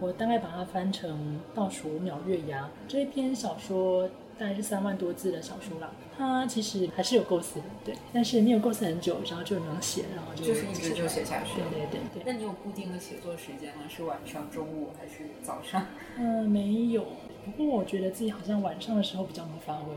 [0.00, 4.08] 我大概把它翻成倒数五秒月牙这一篇小说。
[4.40, 11.60] 大概是三万多字的小说啦，它其实还是有构思的，对，但是没有构思很久，然后就能写，然后就就是一直就写下去。
[11.60, 12.22] 对对对对。
[12.24, 13.82] 那你有固定的写作时间吗？
[13.86, 15.86] 是晚上、中午还是早上？
[16.16, 17.04] 嗯，没有。
[17.44, 19.92] 不过我觉得自己好像晚上的时候比较能发挥。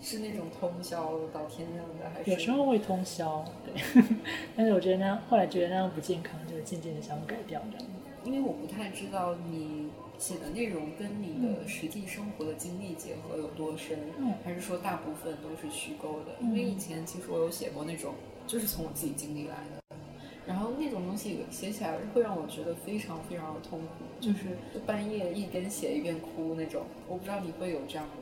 [0.00, 2.30] 是那种通宵到天亮的，还是？
[2.30, 4.04] 有时候会通宵，对。
[4.56, 7.86] 但是我觉得那样，后来觉得那样不健康，就渐渐的想改掉这样。
[8.24, 9.90] 因为我不太知道你。
[10.16, 16.36] 写的内容跟你的实际生活的经历结合有多深，嗯还是说大部分都是虚构的？
[16.40, 18.14] 因为以前其实我有写过那种，
[18.46, 19.96] 就是从我自己经历来的，
[20.46, 26.84] 然后那种东西写起来会让我觉得非常非常的痛苦，就是半夜一边写一边哭那种。
[27.08, 28.12] 我不知道你会有这样的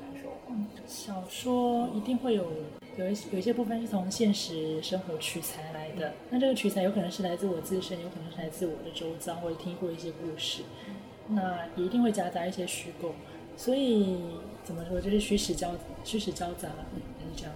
[0.87, 2.45] 小说一定会有
[2.97, 10.63] 有一有一些部分是从现实生活取材来的，那这个取材有可能是来自我自身，有可能是来自我的周遭，或者听过一些故事。
[11.29, 13.13] 那一定会夹杂一些虚构，
[13.57, 14.19] 所以
[14.65, 15.71] 怎么说就是虚实交
[16.05, 17.01] 虚实交杂，嗯
[17.35, 17.55] 是这样。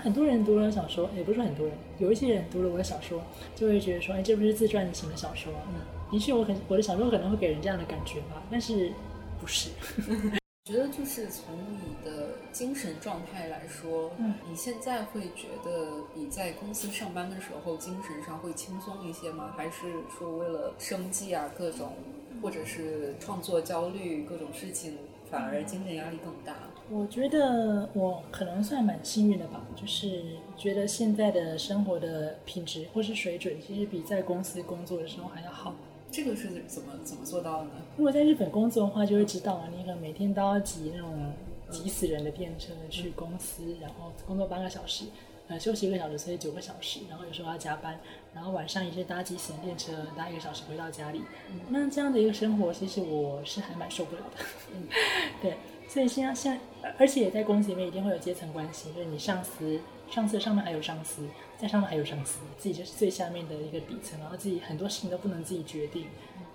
[0.00, 3.20] 很多人读了小说，也不是很多人，有一些人读了我的小说，
[3.56, 5.52] 就会觉得说，哎，这不是自传型的小说。
[5.68, 5.80] 嗯，
[6.12, 8.92] 的确，我可我的小说可能会给人这样的感觉吧，但是
[9.40, 9.70] 不是。
[10.64, 19.52] 觉得就是从你的精神状态来说，嗯，你现在会觉得比在公司上班的时候精神上会轻松一些吗？
[19.56, 21.94] 还是说为了生计啊各种？
[22.40, 24.98] 或者是创作焦虑，各种事情
[25.28, 26.56] 反而精神压力更大。
[26.90, 30.22] 我觉得我可能算蛮幸运的吧，就是
[30.56, 35.74] 觉得现在的生活的品质或是水准，其实比在公司工作的时候还要好。
[36.12, 37.70] 这个是怎么怎么做到的呢？
[37.96, 41.32] 如果在日本工作的话，就会知道啊，你可能每天都要挤那种
[41.70, 45.06] 挤死人的电车去公司，然后工作八个小时。
[45.48, 47.98] 呃，休息一个小时，所以九个小时，然后有时候要加班，
[48.32, 51.22] 然后晚上也是搭几次电车，搭一个小时回到家里。
[51.68, 54.44] 那这样的一个生活，其实我是还蛮受不了的。
[55.42, 55.56] 对，
[55.88, 61.22] 所以现在现在，而且在公司里面一定会有阶层关系，就是你上司，上司上面还有上司，
[61.62, 66.06] 在上面还有上司，自己就是最下面的一个底层，然后自己很多事情都不能自己决定，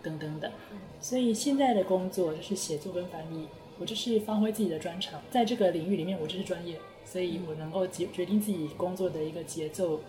[0.04, 0.52] 等等的。
[1.00, 3.48] 所以现在的工作就是写作跟翻译，
[3.80, 6.78] 我就是发挥自己的专长，在这个领域里面，我就是专业。
[7.06, 10.02] 所以我能够决决定自己工作的一个节奏、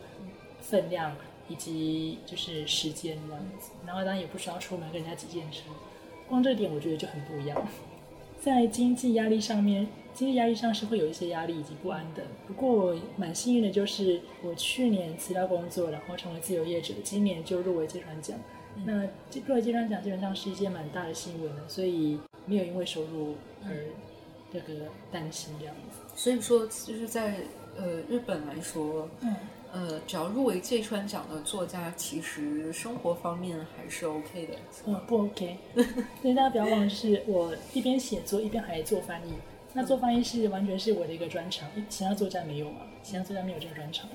[0.60, 1.16] 分量
[1.48, 5.60] 以及就是时间这样子，然后当然也不需要出门跟人家挤电车，
[6.28, 7.68] 光这点我觉得就很不一样。
[8.42, 9.86] 在经济压力上面，
[10.18, 12.24] 经济压力上是会有一些压力以及不安的。
[12.48, 18.36] 不过我蛮幸运的，就是我去年辞掉工作，然后成为自由业者，今年就入围芥川奖。
[18.84, 19.04] 那
[19.46, 23.70] 入围芥川奖基本上是一件蛮大的新闻所以没有因为收入而
[24.52, 26.00] 这个担心这样子。
[26.16, 27.36] 所以说，就是在
[27.76, 29.36] 呃日本来说，嗯，
[29.72, 34.54] 呃，只要入围芥川奖的作家，其实生活方面还是 OK 的。
[34.86, 35.56] 嗯，不 OK。
[36.20, 39.32] 所以大家不要忘了，是我一边写作一边还做翻译。
[39.78, 42.80] 那做翻译是完全是我的一个专长，其他作家没有嘛？
[43.00, 44.10] 其他作家没有这个专长，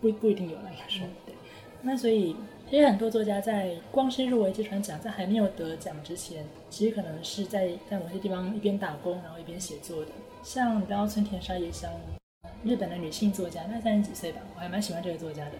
[0.00, 1.34] 不不一定有了，应该说对。
[1.82, 2.36] 那所以，
[2.70, 10.12] 其实很多作家在光是入围芥川奖，在还没有得奖之前，其实可能是在在某些地方一边打工，然后一边写作的。
[10.44, 11.90] 像你知道村田沙耶香，
[12.62, 15.54] 日本的女性作家，那三十几岁吧，我还蛮喜欢这个作家的。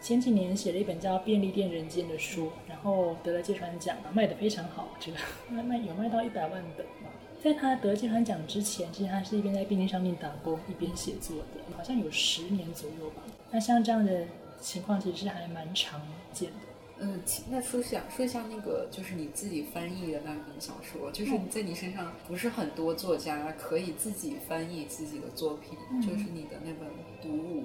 [0.00, 7.05] 前几年写了一本叫《便利店人间》的书，然后得了芥川奖，卖的非常好，这个卖卖有卖到一百万本嘛。
[7.42, 13.22] 在他得芥川奖之前，其实他是一边在便利商店打工，一边写作的，好像有十年左右吧。
[13.50, 14.24] 那像这样的
[14.60, 16.00] 情况，其实是还蛮常
[16.32, 16.56] 见的。
[16.98, 17.20] 嗯，
[17.50, 26.88] 那说下说一下那个，就是你自己翻译的那本小说，就是在你身上不是很多作家可以自己翻译自己的作品，就是你的那本
[27.22, 27.62] 《独舞》。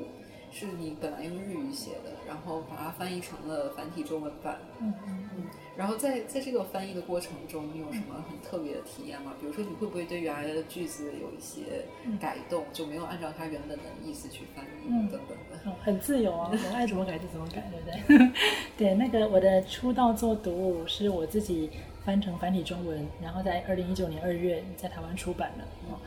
[0.54, 4.60] 是你本来用日语写的，然后把它翻译成了繁体中文版。
[4.82, 5.44] 嗯嗯嗯。
[5.82, 9.34] 然后在在这个翻译的过程中，你有什么很特别的体验吗？
[9.42, 11.86] 比如说，你会不会对原来的句子有一些
[12.20, 15.72] 改动，就没有按照它原本的意思去翻译等等的？
[15.82, 18.32] 很自由啊， 我爱怎么改就怎么改，对不对？
[18.78, 21.72] 对，那个我的出道作读物是我自己
[22.06, 26.00] 翻成繁体中文，然后在二零一九年二月在台湾出版了。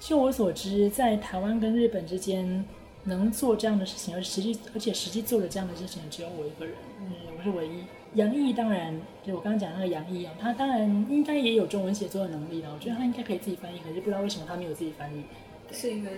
[0.00, 2.64] 就我所知，在台湾跟日本之间。
[3.04, 7.84] 能做这样的事情，而实际而且实际做了这样的事情，只有我一个人，嗯，我是唯一。
[8.14, 12.72] 杨毅当然，就我刚刚讲那个杨毅啊，他当然应该也有中文写作的能力了。
[12.74, 15.22] 我觉得他应该可以自己翻译，可是不知道为什么他没有自己翻译。
[15.70, 16.10] 是因为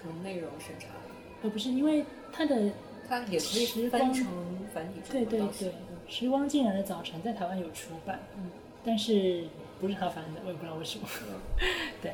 [0.00, 0.86] 可能内容审查？
[1.42, 2.70] 呃，不是，因为他的
[3.08, 4.26] 他也可以翻成
[4.72, 5.72] 繁体对对对，
[6.06, 8.50] 时光静然的早晨在台湾有出版，嗯，
[8.84, 9.44] 但是
[9.80, 11.08] 不是他翻的，我也不知道为什么。
[12.00, 12.12] 对，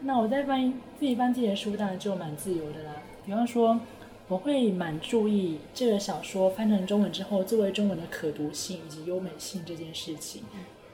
[0.00, 2.96] 那我在翻译自己翻自己的书，当然就蛮自由的啦。
[3.24, 3.80] 比方说，
[4.26, 10.42] 我会蛮注意这个小说翻成中文之后，作为中文的可读性以及优美性这件事情。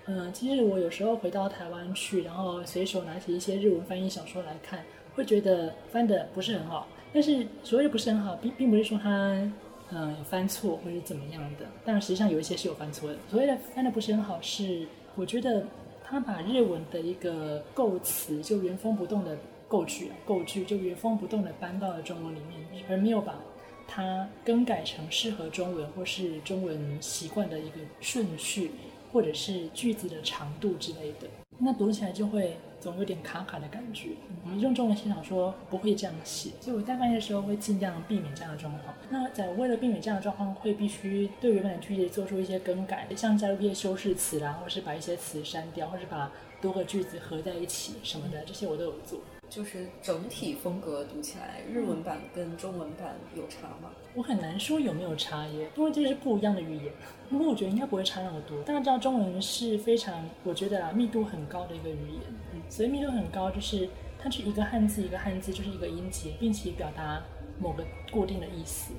[0.07, 4.83] 嗯，其实我有时候回到台湾去，然后随手拿起一些日文翻译小说来看，
[5.15, 6.89] 会觉得翻的不是很好。
[7.13, 9.09] 但是所谓的不是很好，并并不是说它
[9.91, 11.67] 嗯有翻错或者怎么样的。
[11.85, 13.17] 但实际上有一些是有翻错的。
[13.31, 15.65] 所谓的翻的不是很好，是我觉得
[16.03, 19.39] 他把日文的一个构词就原封不动的。
[19.71, 23.37] 构句，构句就原封不动的搬到了中文里面，而没有把
[23.87, 28.73] 它更改成适合中文或是中文习惯的一个顺序，
[29.13, 31.29] 或者是句子的长度之类的。
[31.59, 34.09] 那读起来就会总有点卡卡的感觉。
[34.43, 38.93] 我们用中文写小说不会这样写，所以我在翻译的时候会尽量避免这样的状况。
[39.09, 49.21] 那在为了避免这样的状况，会必须对原本的句子做出一些更改，像加入一些修饰词啦，或是把一些词删掉，或是把多个句子合在一起什么的，这些我都有做。
[49.51, 53.91] 就是整体风格读起来，日文版跟中文版有差吗？
[54.15, 56.93] 我很难说有没有差耶，因为这是不一样的语言。
[57.29, 58.63] 不过我觉得应该不会差那么多。
[58.63, 62.23] 大家知道中文是非常，我觉得啊，密度很高的一个语言。
[62.55, 63.89] 嗯，所以密度很高，就是
[64.21, 67.21] 它是一个汉字一个汉字，就是一个音节，并且表达
[67.59, 68.93] 某个固定的意思。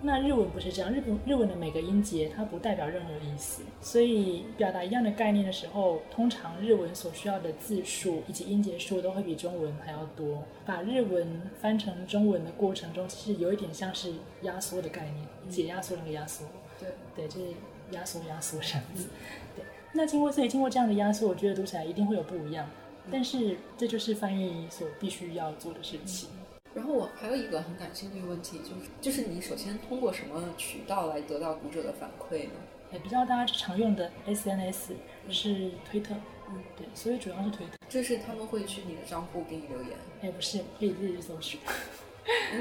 [0.00, 10.44] 那日文不是这样，日本日文的每个音节它不代表任何意思，所以表达一样的概念的时候，通常日文所需要的字数以及音节数都会比中文还要多。
[10.64, 16.44] 把日文翻成中文的过程中，其实有一点像是压缩的概念，解压缩那个压缩。
[16.78, 17.52] 对对，就是
[17.90, 19.08] 压缩压缩这样子。
[19.56, 22.70] 对，那经过所以经过这样的压缩，我觉得读起来一定会有不一样。
[23.10, 26.28] 但是这就是翻译所必须要做的事情。
[26.74, 32.52] 然后我还有一个很感兴趣的问题，就是就是你首先通过什么渠道来得到读者的反馈呢？
[32.92, 34.92] 也比较大家常用的 SNS
[35.28, 36.14] 是推特，
[36.48, 37.72] 嗯，对，所以主要是推特。
[37.88, 39.90] 就是他们会去你的账户给你留言？
[40.22, 41.60] 哎，不是，可以自己去搜寻。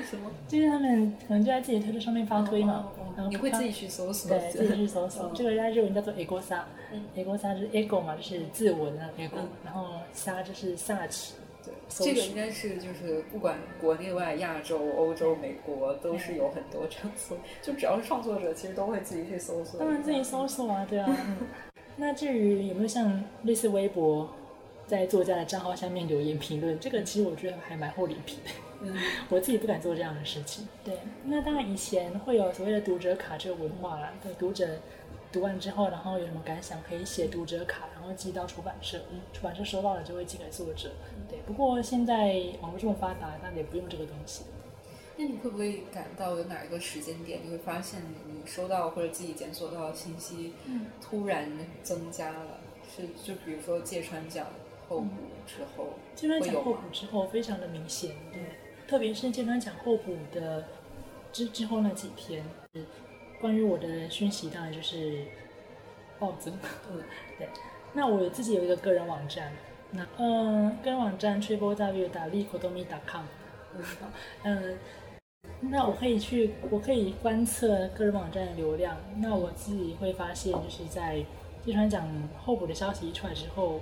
[0.09, 0.31] 什么？
[0.47, 4.29] 就是他们可能就在自己推特上面发推嘛，然后你会自己去搜索？
[4.29, 5.31] 对，自己去搜索。
[5.35, 6.67] 这个在日文叫做 ego 沙
[7.15, 11.33] ，ego 沙就是 ego 嘛，就是自我的那个 ego，然后沙就是萨奇。
[11.89, 19.79] 这个应该是就是不管国内外、亚洲、欧洲、美国都是有很多这样子，就只要是创作者，其实都会自己去搜索。
[19.79, 21.37] 当然自己搜索啊，对啊。
[21.95, 24.29] 那至于有没有像类似微博，
[24.85, 28.51] 在作家的账号下面留言评论，这个其实我觉得还蛮厚脸皮的。
[28.81, 28.95] 嗯，
[29.29, 30.67] 我自己不敢做这样的事情。
[30.83, 30.93] 对，
[31.25, 34.67] 那当然以前会有所谓的读者卡这个文化啦，对读者。
[35.31, 38.97] 读完之后，然后有什么感想，可以写读者卡，然后寄到出版社。
[39.11, 40.91] 嗯出版社收到了就会寄给作者。
[41.29, 44.43] 对，不过现在网络这么发达，那也不用这个东西。
[45.17, 50.53] 那你会不会感到有哪一个时间点，你会发现你收到或者自己检索到的信息
[51.01, 51.51] 突然
[51.83, 52.59] 增加了？
[52.95, 54.47] 是就比如说芥川奖
[54.87, 55.09] 候补
[55.45, 58.11] 之后，芥川奖候补之后非常的明显。
[58.31, 58.41] 对，
[58.87, 60.65] 特别是芥川奖候补的
[61.33, 62.45] 之之后那几天。
[63.39, 65.23] 关于我的讯息，当然就是
[66.19, 66.53] 暴增。
[66.91, 67.01] 嗯，
[67.37, 67.47] 对。
[67.93, 69.51] 那我自己有一个个人网站，
[69.91, 73.23] 那嗯，个人网站 triplew 打 likodomi.com。
[73.75, 73.83] 嗯，
[74.43, 74.77] 嗯，
[75.61, 78.97] 那我可以去，我可以观测个人网站的流量。
[79.17, 81.23] 那我自己会发现，就是在
[81.65, 83.81] 芥川奖候补的消息一出来之后，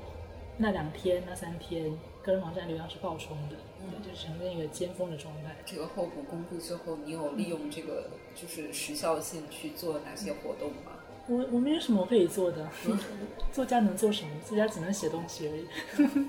[0.57, 1.91] 那两天、那三天，
[2.23, 5.55] 个人网站流量是爆冲的，对，就呈现一个尖峰的状态。
[5.65, 10.91] 这个候补公布之后，你有利用这个就是时效性去做哪些活动吗？
[11.27, 12.69] 我我没有什么可以做的，
[13.51, 14.29] 作家能做什么？
[14.47, 15.65] 作家只能写东西而已。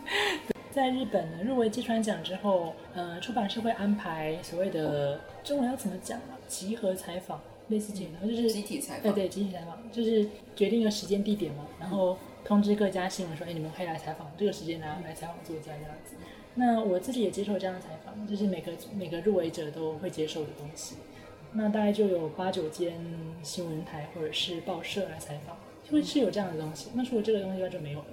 [0.72, 6.36] 在日本呢，入围芥川奖之后，呃，出版社会安排所谓的中文要怎么讲啊？
[6.48, 9.02] 集合采访，类似这样的，就是集体采访。
[9.02, 16.14] 对对，集体采访，就是决定一个时间地点嘛，然后通知各家新闻说，哎，你们可以来采访，这个时间呢来采访作家这样子。
[16.54, 20.96] 那我自己也接受这样的采访，就是每个每个入围者都会接受的东西。
[21.52, 23.00] 那大概就有八九间
[23.42, 26.90] 新闻台或者是报社来采访，就会是有这样的东西。
[26.94, 28.06] 那除了这个东西外就没有了。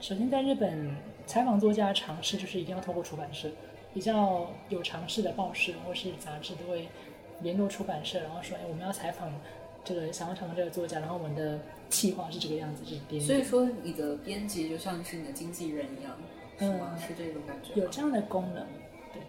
[0.00, 0.96] 首先，在日本
[1.26, 3.48] 采访作家的尝试就是一定要透过出版社，
[3.92, 6.88] 比较有尝试的报社或是杂志都会
[7.40, 9.32] 联络出版社，然后说，哎，我们要采访
[9.84, 11.58] 这个想要采访这个作家，然后我们的
[11.90, 13.20] 企划是这个样子，是编。
[13.20, 16.16] 所以说，你的编辑就像是你的经纪人一样，
[16.58, 16.96] 是吗？
[16.96, 17.80] 是这种感觉。
[17.80, 18.64] 有这样的功能，
[19.12, 19.20] 对。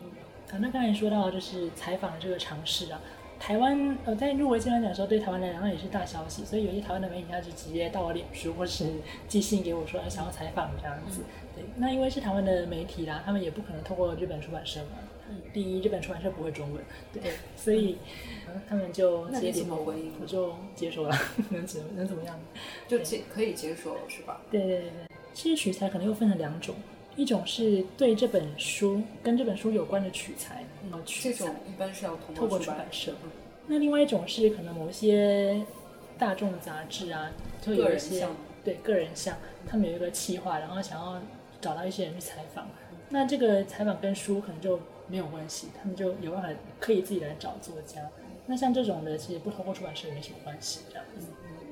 [0.52, 3.02] 啊，那刚才说到就是采访这个尝试啊。
[3.40, 8.86] 台湾呃，在入围金马奖的时候，对台湾来讲也是大消息，所以有些台湾的媒体他就直接到我脸书或是
[9.28, 11.22] 寄信给我说想要采访这样子。
[11.56, 14.98] 对，那因为是台湾的媒体啦，他们也不可能透过日本出版社嘛。
[15.30, 15.38] 嗯。
[15.54, 17.98] 第一，日本出版社不会中文，对，所以
[18.68, 20.12] 他们就接怎么回应？
[20.22, 21.18] 我就接受了，
[21.50, 22.38] 能怎能怎么样？
[22.88, 24.42] 就接可以接受是吧？
[24.52, 24.90] 对对对对。
[25.34, 26.76] 其实取材可能又分成两种，
[27.16, 30.66] 一种是对这本书跟这本书有关的取材。
[31.06, 33.14] 这种一般是要通过出版社。
[33.68, 35.64] 那另外一种是可能某些
[36.18, 38.28] 大众杂志啊，就有一些
[38.64, 41.22] 对个人像，他们有一个企划，然后想要
[41.62, 42.68] 找到一些人去采访。
[43.10, 46.50] 那这个采访跟书可能就没有关系，他们就有办法
[46.80, 48.02] 可以自己来找作家。
[48.48, 51.06] 那像这种的，其实不通过出版社也没什么关系，这样。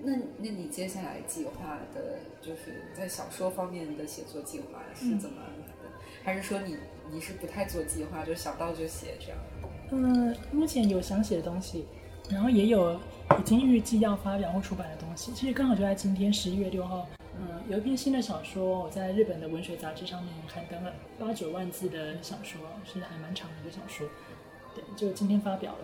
[0.04, 5.90] 那那你接下来计划的，就是在小说方面的写作计划是怎么安排的？
[6.24, 6.78] 还是说你？
[7.12, 9.38] 你是不太做计划，就想到就写这样。
[9.91, 11.86] 嗯，目前有想写的东西，
[12.30, 13.00] 然后也有
[13.39, 15.32] 已经预计要发表或出版的东西。
[15.34, 17.08] 其实刚好就在今天十一月六号，
[17.39, 24.08] 嗯，有一篇新的小说，我在日本的文学杂志上面刊登了八九万字的小说，是还蛮长的一个小说。
[24.76, 25.80] 对，就今天发表了。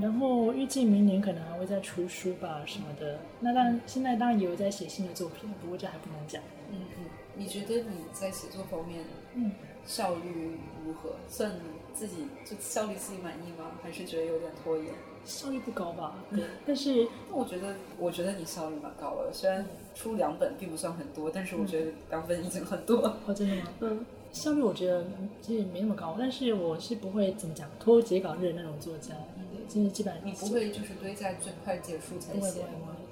[0.00, 3.18] 然后预计明年可能还会再出书吧什么的。
[3.40, 6.42] 那当然，现在当然也有在写新的作品，不过这还不能讲。
[6.70, 7.04] 嗯嗯，
[7.36, 9.52] 你觉得你在写作方面，嗯？
[9.86, 11.10] 效率如何？
[11.28, 11.52] 算
[11.94, 13.72] 自己就效率自己满意吗？
[13.82, 14.92] 还是觉得有点拖延？
[15.24, 16.14] 效率不高吧。
[16.30, 19.32] 对，但是那我觉得，我觉得你效率蛮高的。
[19.32, 22.98] 虽然出两本并不算很多，但是我觉得两本已经很多。
[23.26, 23.62] 哦，真的吗？
[23.80, 25.04] 嗯，效率我觉得
[25.42, 29.14] 其实没那么高，但是我是不会怎么讲拖截稿日那种作家。
[29.50, 32.60] 对，就是基本上你不会就是堆在最快结束才写。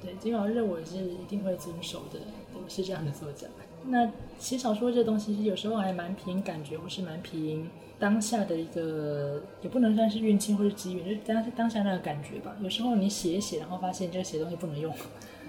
[0.00, 2.20] 对，截稿日我是一定会遵守的。
[2.52, 3.48] 我是这样的作家。
[3.86, 7.68] 那写小说这东西，有时候还蛮凭感觉，或是蛮凭
[7.98, 12.54] 当下的一个，也不能算是运气或是机遇，就是当当下那个感觉吧。
[12.60, 14.94] 有时候你写一写，然后发现这个写东西不能用，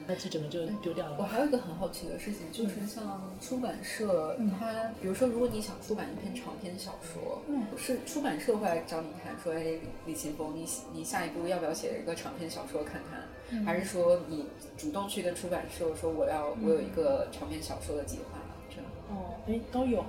[0.07, 1.15] 那这整个就丢掉了。
[1.17, 7.41] 我还有一个很好奇的事情，就是像出版社，它比如说，如果你想出版一篇长篇小说，
[7.75, 13.21] 是出版社会来找你谈，说，哎，李秦峰，你你下一步要不要写一个长篇小说看看？
[13.65, 14.45] 还是说你
[14.77, 18.85] 主动去跟出版社说我要我有一个长篇小说的计划这样？
[19.09, 20.03] 哦，哎，都有，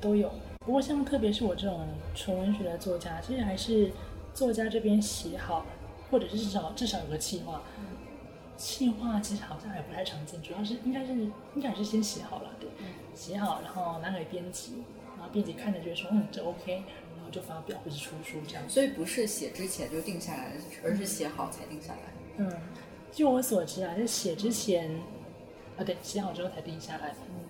[0.00, 0.30] 都有。
[0.64, 3.90] 不过像特别是我这种纯文学的作家，其实还是
[4.34, 5.64] 作家这边写好，
[6.10, 7.62] 或者是至少至少有个计划。
[8.56, 12.68] 计划其实好像还不太常见，主要是应该是应该是先写好了，对，
[13.14, 14.82] 写好然后拿给编辑，
[15.16, 16.74] 然后编辑看着就说嗯这 OK，
[17.16, 18.68] 然后就发表或者出书这样。
[18.68, 20.52] 所以不是写之前就定下来，
[20.84, 22.00] 而是写好才定下来。
[22.38, 22.50] 嗯，
[23.12, 24.90] 据我所知啊，在写之前，
[25.76, 27.14] 啊对，写好之后才定下来。
[27.28, 27.44] 嗯，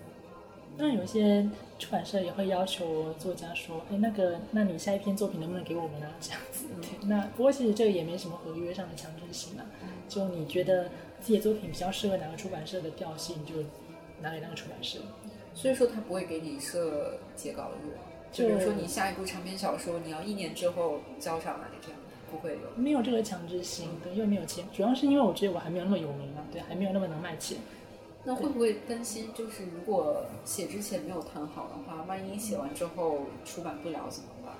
[0.77, 1.47] 那有一些
[1.77, 6.09] 出版社也会要求作家说，哎，那个，那你下一篇作品能不能给我们啊？
[6.19, 6.65] 这样子。
[6.81, 9.65] 对，那不过其实这个也没什么合约上的强制性啊。
[10.07, 10.85] 就你觉得
[11.21, 13.53] 自己的作品比较适合哪个出版社的调性，就
[14.21, 14.97] 拿给那个出版社。
[15.53, 17.93] 所以说他不会给你设截稿日，
[18.31, 21.98] 就比如说你下一部长篇小说，你要一年之后交上来这样。
[22.31, 27.57] 不会有，没有这个强制性，对，因为没有钱，主要是因为我觉得我还没有那么有名嘛，对，还没有那么能卖钱。
[28.23, 34.53] 那会不会担心，就是如果写之前没有谈好的话，万一写完之后出版不了怎么办？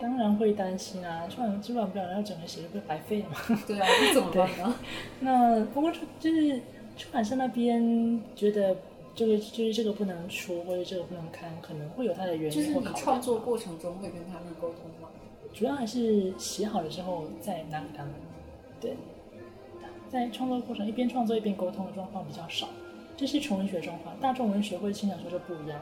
[0.00, 3.36] 当然会担心啊，出版出版不了，然后整个写不是白费了吗？
[3.66, 4.74] 对啊，那怎么办呢？
[5.20, 6.60] 那不过就是
[6.96, 8.76] 出版社那边觉得
[9.14, 12.50] 这个就是这个不能出，或者这个不能看，可能会有他的原因。
[12.50, 15.03] 就是你创作过程中会跟他们沟通吗？
[15.54, 18.12] 主要还是写好了之后再拿给他们，
[18.80, 18.96] 对，
[20.10, 22.68] 在创作过程一边创作一边沟通的状况比较少，
[23.16, 25.80] 这是纯文学状况，大众文学或者轻小说就不一样。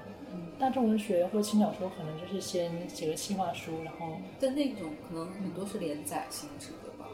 [0.58, 7.08] 大众文学或者轻小说可能就是先写个企划书，然后但那种可能很多是连载性质的吧，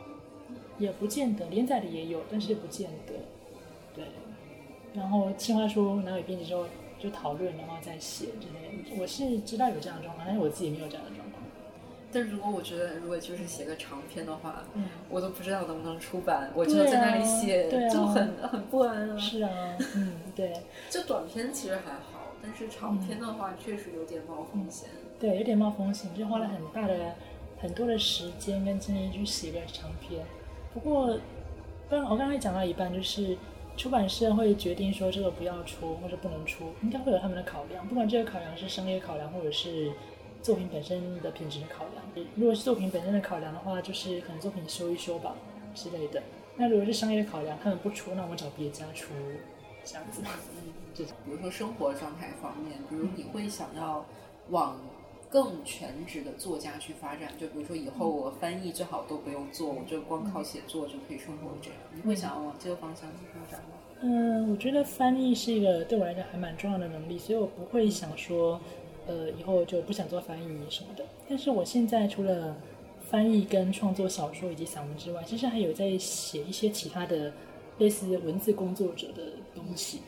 [0.79, 3.15] 也不见得连载的也有，但是不见得。
[3.95, 4.05] 对，
[4.95, 6.67] 然后计划书拿给编辑之后
[6.99, 8.99] 就讨论，然后再写之类。
[9.01, 11.28] 我是知道有这样的状况，但是我自己没有这样的状况。
[12.13, 19.19] 但如果我觉得，如果就是写个长篇的话，嗯，我都不知道能不能出版，我就在那里写，对啊就很很不安啊。
[19.19, 19.51] 是啊，
[19.95, 20.53] 嗯，对
[20.89, 24.89] 就短篇其实还好，但是长篇的话确实有点冒风险。
[25.21, 27.15] 对，有点冒风险，就花了很大的
[27.61, 30.25] 很多的时间跟精力去写个长篇。
[30.73, 31.19] 不过，
[31.91, 33.37] 刚我刚才讲到一半，就是
[33.77, 39.91] 出版社会决定说这个不要出或者不能出，应该会有他们的考量，不管这个考量是商业考量或者是
[40.43, 42.27] 作品本身的品质的考量。
[42.35, 45.35] 如果是作品本身的考量的话，就是可能作品修一修吧
[45.75, 46.23] 之类的。
[46.57, 49.13] 那如果是商业考量，他们不出，那我们找别家出，
[49.85, 50.23] 这样子。
[50.95, 54.05] 这种比如说生活状态方面，比如你会想要
[54.51, 54.81] 往
[55.31, 61.79] 更全职的作家去发展，就比如说以后我翻译最好都不用做，我就光靠写作就可以生活这样。
[61.95, 63.77] 你会想要往这个方向去发展吗？
[64.01, 68.61] 嗯，我觉得翻译是一个对我来讲还蛮重要的能力，所以我不会想说，
[69.09, 71.05] 呃，以后就不想做翻译什么的。
[71.29, 72.55] 但是我现在除了
[73.01, 77.33] 翻译跟创作小说以及散文之外，其实还有在写一些其他的
[77.79, 79.23] 类似文字工作者的
[79.55, 80.01] 东西，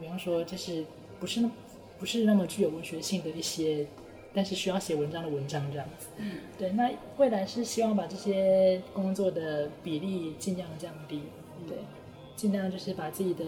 [0.00, 0.84] 比方说就是
[1.20, 1.50] 不是那
[1.98, 3.86] 不是那么具有文学性的一些，
[4.32, 6.06] 但是需要写文章的文章这样子。
[6.16, 11.20] 嗯，对，那未来是希望把这些工作的比例尽量降低，
[11.68, 11.76] 对，
[12.36, 13.44] 尽量就是把自己的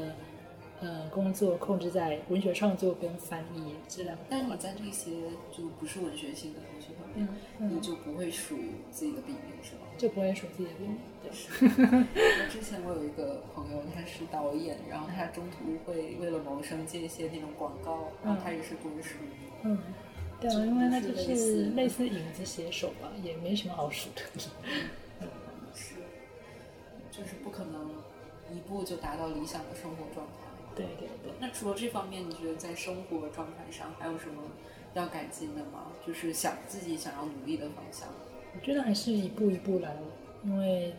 [0.80, 5.10] 呃工作控制在文学创作跟翻译这两但你在这些
[5.50, 8.56] 就不是文学性的东西方面，嗯你就不会属
[8.90, 9.82] 自己的笔名是吗？
[9.96, 10.96] 就不会数自己的笔名。
[11.22, 11.58] 对，是。
[12.48, 19.30] 之前我有一个朋友，他是导演，然后他中途会为了谋生接一些那种广告，然后他也是不会署名。
[19.64, 19.78] 嗯，
[20.40, 24.22] 对啊，因为那就就是类似类似影子写手吧，也没什么好数的。
[25.74, 25.94] 是，
[27.10, 27.90] 就是不可能
[28.52, 30.47] 一步就达到理想的生活状态。
[30.78, 31.32] 对对对。
[31.40, 34.42] 那除了这方面，你觉得在生活状态上还有什么
[34.94, 35.92] 要改进的吗？
[36.06, 38.08] 就是想自己想要努力的方向。
[38.54, 39.94] 我觉得还是一步一步来，
[40.44, 40.94] 因为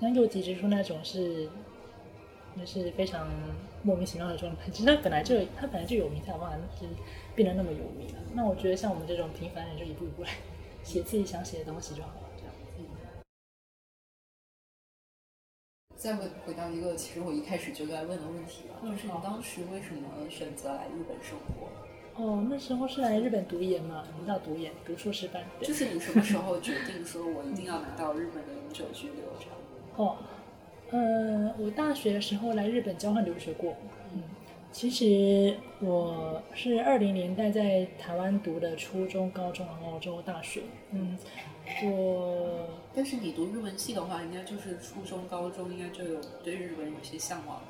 [0.00, 1.48] 像右吉之出那种是，
[2.54, 3.28] 那是非常
[3.82, 4.62] 莫名其妙的状态。
[4.72, 6.92] 其实他本来就他本来就有名，才有办法就是
[7.34, 8.18] 变得那么有名啊。
[8.34, 10.30] 那我觉得像我们这种平凡人，就一步一步来，
[10.82, 12.25] 写自己想写的东西就好了。
[15.96, 21.68] 再回回到一个其实我一开始就该问的问题吧，嗯就是你当时为什么选择来日本生活？
[22.22, 29.56] 哦，那时候是来日本读研嘛，你知道读研读硕士班，对就是你什么时候决定说我一定要拿到日本的永久居留这样？
[29.96, 30.16] 哦，
[30.90, 33.74] 呃，我大学的时候来日本交换留学过。
[34.14, 34.22] 嗯，
[34.72, 40.62] 其实我是二零年代在台湾读的初中、高中，然后之后大学。
[40.92, 41.18] 嗯，
[41.84, 47.60] 我但是你读日文系的话，应该就是初中、高中应该就有对日文有些向往，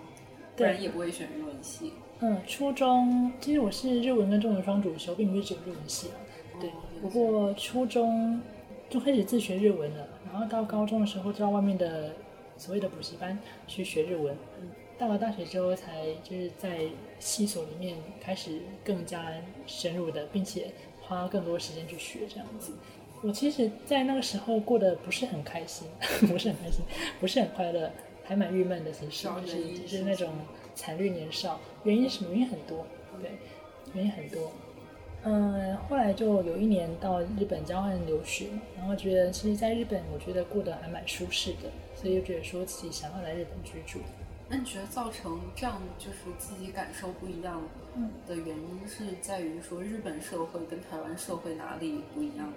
[0.54, 1.92] 不然也不会选日文系。
[2.20, 6.14] 嗯初中其实我是日文跟中文双主修，并不是只有日文系啊。
[6.60, 6.70] 对，
[7.02, 8.40] 不过初中
[8.88, 12.12] 就开始自学日文了，然后到高中的时候就到外面的
[12.56, 14.36] 所谓的补习班去学日文。
[14.60, 16.86] 嗯到了大学之后，才就是在
[17.18, 19.30] 系所里面开始更加
[19.66, 20.72] 深入的，并且
[21.02, 22.72] 花更多时间去学这样子。
[23.22, 25.88] 我其实，在那个时候过得不是很开心，
[26.28, 26.84] 不是很开心，
[27.20, 27.90] 不是很快乐，
[28.24, 28.92] 还蛮郁闷的。
[28.92, 30.30] 其实就是就是那种
[30.74, 31.58] 惨绿年少。
[31.84, 32.30] 原因是什么？
[32.30, 32.86] 原因很多，
[33.20, 33.32] 对，
[33.94, 34.52] 原因很多。
[35.24, 43.98] 嗯，后来就有一年到日本交换留学嘛，然后觉得其实在日本，我觉得过得还蛮舒适的，所以就觉得说自己想要来日本居住。
[44.48, 47.60] 那你觉得造成这样就是自己感受不一样
[47.96, 52.54] 嗯的原因是在于说日本社会跟台湾社会哪里不一样呢？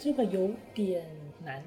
[0.00, 1.04] 这个有点
[1.44, 1.62] 难，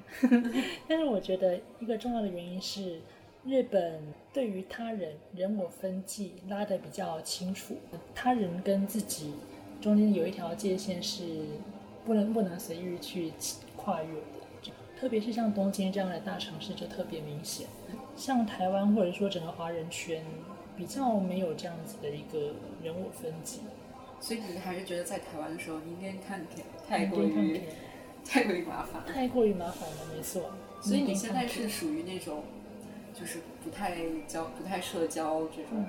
[0.88, 3.02] 但是我觉得一个重要的原因是，
[3.46, 4.02] 日本
[4.32, 7.76] 对于他人人我分际拉得比较清楚，
[8.16, 9.34] 他人跟自己
[9.82, 11.24] 中间有一条界限是
[12.06, 13.34] 不能不能随意去
[13.76, 17.68] 跨越的，特别是像东京这样的大城市就特别明显，
[18.16, 20.24] 像台湾或者说整个华人圈
[20.78, 23.60] 比较没有这样子的一个人我分际，
[24.22, 27.62] 所以你还是觉得在台湾的时候，你应该看片太过于
[28.26, 29.08] 太过于麻烦了。
[29.14, 30.42] 太过于麻烦了，没错。
[30.82, 32.44] 所以你现在是属于那种
[33.14, 33.96] 就是不太
[34.28, 35.86] 交、不太社交这种嗯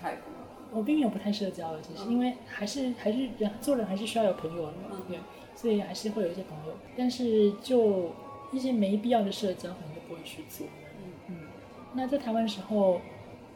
[0.00, 0.44] type 吗？
[0.70, 5.18] 我并没有不太社交的，其实因为还是还是人做人还是需要有朋友的嘛，嗯对，
[5.54, 8.10] 所以还是会有一些朋友，但是就
[8.52, 10.66] 一些没必要的社交可能就不会去做。
[10.98, 11.36] 嗯嗯，
[11.92, 13.00] 那在台湾的时候，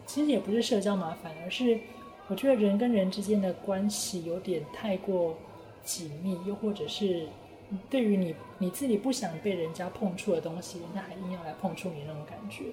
[0.07, 1.79] 其实也不是社交麻烦，而是
[2.29, 5.37] 我觉得人跟人之间的关系有点太过
[5.83, 7.27] 紧密，又或者是
[7.91, 12.65] 对于你你自己不想被人家碰触的东西，人家还硬要来碰触你那种感觉，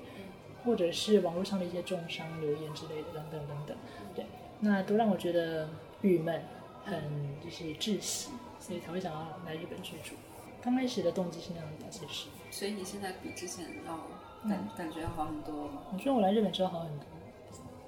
[0.63, 3.77] 或者是网络上的一些重伤留言之类的等等等等，
[4.15, 4.25] 对，
[4.61, 5.67] 那都让我觉得
[6.01, 6.41] 郁闷，
[6.85, 7.01] 很
[7.43, 10.15] 就是窒息，所以才会想要来日本居住。
[10.63, 12.27] 刚开始的动机是那样的，其实。
[12.49, 15.81] 所以你现在比之前要感感觉要好很多吗？
[15.93, 17.05] 我觉得我来日本之后好很多。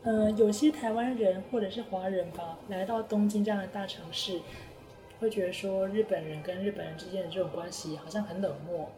[0.03, 4.39] 呃，有些台湾人或者是华人吧，来到东京这样的大城市，
[5.19, 8.89] 会觉得说日本人跟日本人之间的这种关系好像很冷漠。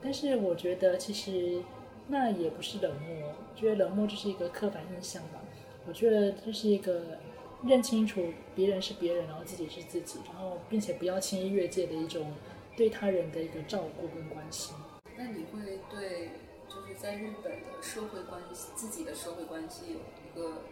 [0.00, 1.62] 但是我觉得其实
[2.06, 5.40] 那也不是冷漠，觉得冷漠就是一个刻板印象吧。
[5.86, 7.18] 我觉得这是一个
[7.64, 12.34] 认清楚别人是别人，然后自己是自己，然后并且不要轻易越界的一种
[12.76, 14.76] 对他人的一个照顾跟关心。
[15.16, 16.30] 那你会对
[16.68, 20.62] 就是在日本的社会关系，自己的社会关系有一个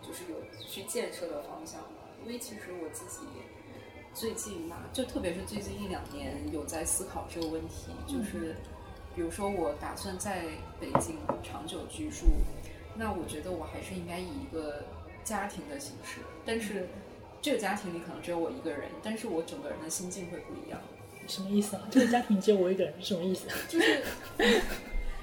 [0.00, 2.08] 就是有去建设的方向吗？
[2.24, 3.26] 因为其实我自己
[4.14, 8.54] 最近嘛，就特别是最近一两年有在思考这个问题，就是
[9.14, 10.44] 比如说我打算在
[10.80, 12.26] 北京长久居住，
[12.96, 14.84] 那我觉得我还是应该以一个
[15.24, 16.88] 家庭的形式，但是
[17.40, 20.80] 这个家庭里可能只有我一个人，但是我整个人的心境会不一样。
[21.26, 21.82] 什么意思啊？
[21.90, 23.46] 这个家庭只有我一个人，什么意思？
[23.68, 24.02] 就是，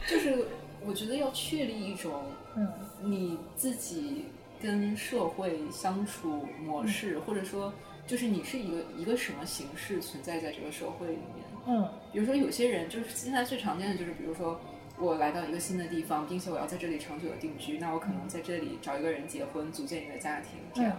[0.08, 0.48] 就是，
[0.86, 2.24] 我觉得要确立一种，
[2.56, 2.68] 嗯，
[3.02, 4.26] 你自己
[4.62, 7.74] 跟社会相处模式，或者说，
[8.08, 11.45] 就是你是一个一个什么形式存在在这个社会里面？
[11.68, 14.60] 嗯，比如说有些人，就是现在最常见的就是，比如说。
[14.99, 20.97] 我来到一个新的地方，并且我要在这里长久的定居，那我可能在这里找一个人结婚，组建一个家庭，这样。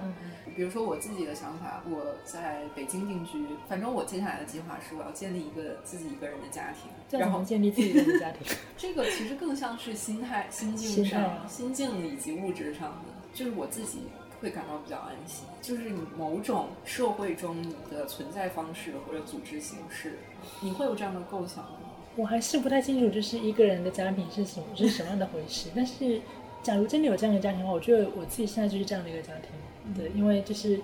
[0.55, 8.57] 比如说我自己的想法，我在北京定居，反正我接下来的计划是我要建立一个自己一个人的家庭，然后建立自己的家庭。
[8.79, 13.99] 这个其实更像是心态、心境上、心境以及物质上的，就是我自己
[14.41, 15.47] 会感到比较安心。
[15.61, 20.19] 就是你某种社会中你的存在方式或者组织形式，
[20.61, 21.81] 你会有这样的构想吗？
[22.17, 25.69] 我还是不太清楚，就是一个人的家庭是什么是什么样的回事。
[25.77, 26.21] 但是，
[26.63, 29.95] 假如真的有这样的家庭的话，我觉得我自己现在就是这样的一个家庭。
[29.95, 30.81] 对，因为就是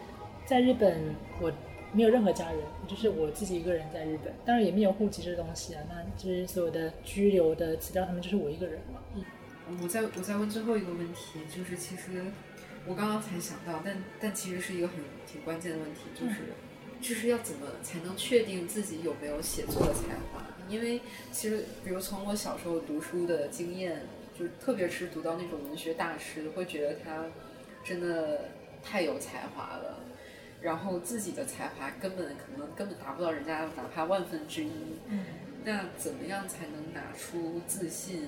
[0.47, 1.53] 在日本，我
[1.93, 4.33] 没有任何家人，就是我自己一个人在日本。
[4.45, 9.01] 当然也没有户籍这东西啊，那就是所有的居留的资料，他们就是我一个人嘛。
[9.15, 12.25] 嗯，我再我再问最后一个问题，就是其实
[12.87, 16.53] 我刚刚才想到，但但其实是一个很挺关键的问题，就是
[17.01, 20.45] 就是要怎么才能确定自己有没有写作的才华？
[20.69, 21.01] 因为
[21.33, 24.03] 其实，比如从我小时候读书的经验，
[24.39, 27.25] 就特别是读到那种文学大师，会觉得他
[27.85, 28.51] 真的
[28.83, 30.01] 太有才华了，
[30.63, 34.71] 然后自己的才华根本可能根本达不到人家哪怕万分之一。
[35.09, 35.25] 嗯。
[35.67, 38.27] 那怎么样才能拿出自信，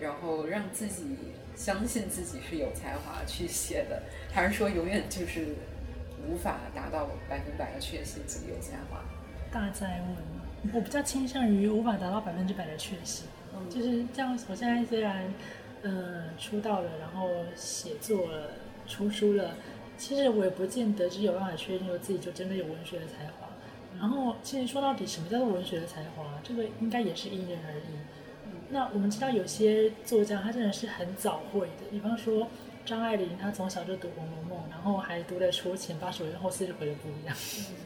[0.00, 1.04] 然后让自己
[1.54, 4.02] 相信自己是有才华去写的？
[4.32, 5.54] 还是说永远就是
[6.26, 9.02] 无法达到百分百的确信自己有才华？
[9.50, 10.72] 大灾问。
[10.72, 13.26] 我比较倾向于无法达到百分之百的确信，
[13.68, 14.38] 就是这样。
[14.48, 15.34] 我现在虽然，
[15.82, 18.52] 呃，出道了，然后写作了，
[18.86, 19.56] 出书了，
[19.98, 23.48] 其实我也不见得是有办法确定说自己就真的有文学的才华。
[23.98, 26.40] 然后，其实说到底，什么叫做文学的才华？
[26.44, 27.82] 这个应该也是因人而异。
[28.72, 32.48] 那我们知道有些作家他真的是很早会的，比方说
[32.86, 37.36] 张爱玲，她从小就读《红楼梦》，然后还读得出前八十回后四十回的不一样。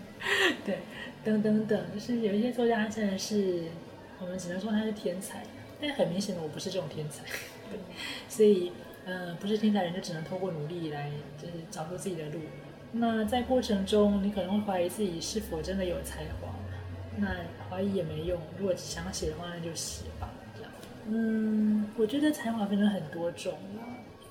[0.64, 0.78] 对，
[1.24, 3.64] 等等等，就是有一些作家，他真的是，
[4.20, 5.42] 我们只能说他是天才，
[5.80, 7.24] 但很明显的我不是这种天才，
[7.68, 7.78] 对，
[8.28, 8.70] 所以，
[9.04, 12.38] 呃，不是天才人就只能透过努力来，就是找出自己的路。
[12.92, 16.54] 那在过程中，你可能会怀疑自己是否真的有才华，
[17.18, 17.36] 那
[17.68, 20.32] 怀疑也没用，如果想写的话，那就写吧。
[21.08, 23.54] 嗯，我觉得才华分成很多种。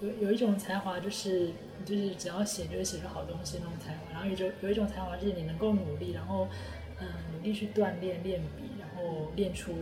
[0.01, 1.51] 有有一种才华，就是
[1.85, 6.49] 就是只要写就会写出好东西那种才华，然后有种有一种才华，就是你能够努力，然后
[6.99, 9.73] 嗯努力去锻炼练笔，然后练出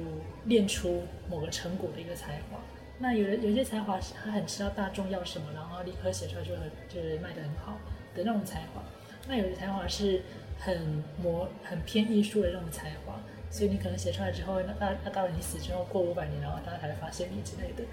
[0.46, 2.60] 练出某个成果的一个才华。
[3.00, 7.80] 那有的有些才华是他很知道大众要什么，然后立刻写出来就很就是卖得很好
[8.14, 8.84] 的那种才华。
[9.28, 10.22] 那有的才华是
[10.60, 13.20] 很模很偏艺术的那种才华，
[13.54, 14.74] 所以你可能写出来之后，那
[15.06, 17.84] 那到了你死之后过五百年，然后大家才会发现你之类的。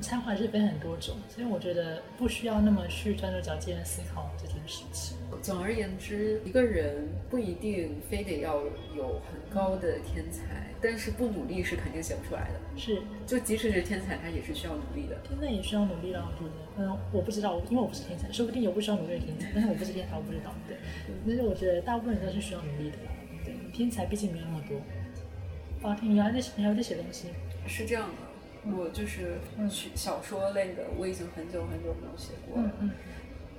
[0.00, 5.16] 才华是分很多种，所以我觉得不需要那么去钻牛角尖的思考这件事情。
[5.42, 8.60] 总而言之，一个人不一定非得要
[8.96, 12.58] 有很高的天才，但是不努力是肯定写不出来的。
[12.76, 15.14] 是，就即使是天才，他也是需要努力的。
[15.22, 16.54] 天才也需要努力的，我觉得。
[16.76, 20.52] 嗯，我不知道，因为我不是天才，说不定有不需要努力的天才，但是我不是天才，我不知道。
[20.66, 20.76] 对，
[21.24, 22.96] 但是我觉得大部分人都是需要努力的。
[23.74, 25.88] 对，天才毕竟没有那么多。
[25.88, 27.28] 啊，你还在你还在写东西？
[27.66, 28.72] 是这样的。
[28.74, 29.38] 我就是
[29.94, 32.72] 小说类的，我已经很久很久没有写过了。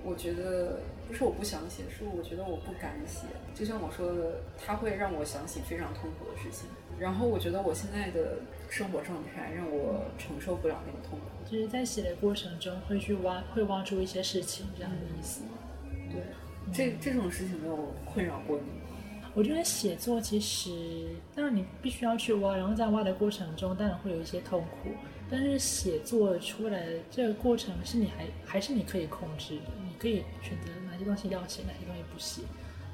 [0.03, 3.28] 我觉得不是我不想写，是我觉得我不敢写。
[3.53, 6.68] 就像我说的，它会让我想起非常痛苦的事情。
[6.97, 8.38] 然后我觉得我现在的
[8.70, 11.26] 生活状态让我承受不了那个痛苦。
[11.45, 15.41] 就是在写的过程中会去挖，会挖出一些事情，这样的意思。
[16.09, 16.24] 对，
[16.74, 18.84] 这这种事情没有困扰过你吗？
[19.36, 24.91] 我觉得写作其实，当然你必须要去挖，然后在挖的过程中，当然会有一些痛苦。
[25.29, 32.43] 但是写作出来的这个过程是你还还是你可以控制的，你可以选择哪些东西要写，哪些东西不写。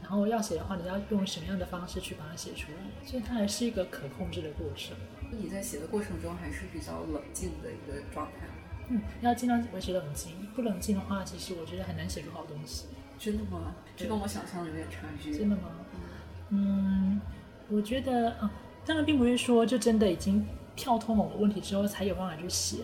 [0.02, 3.08] 然后要写的话，你要用什么样的方式去把它写出来？
[3.08, 4.98] 所以它还是一个可控制的过程。
[5.30, 8.48] 你在写的过程中还是比较冷静的一个状态。
[8.90, 10.34] 嗯，要尽量维持冷静。
[10.56, 12.88] 不冷静的话，其实我觉得很难写出好东西。
[13.20, 13.76] 真的吗？
[13.96, 15.38] 这跟我想象的有点差距。
[15.38, 15.81] 真的吗？
[16.52, 17.20] 嗯，
[17.70, 18.52] 我觉得啊，
[18.86, 20.46] 当然并不是说就真的已经。
[20.74, 22.78] 跳脱某个问题之后，才有办法去写。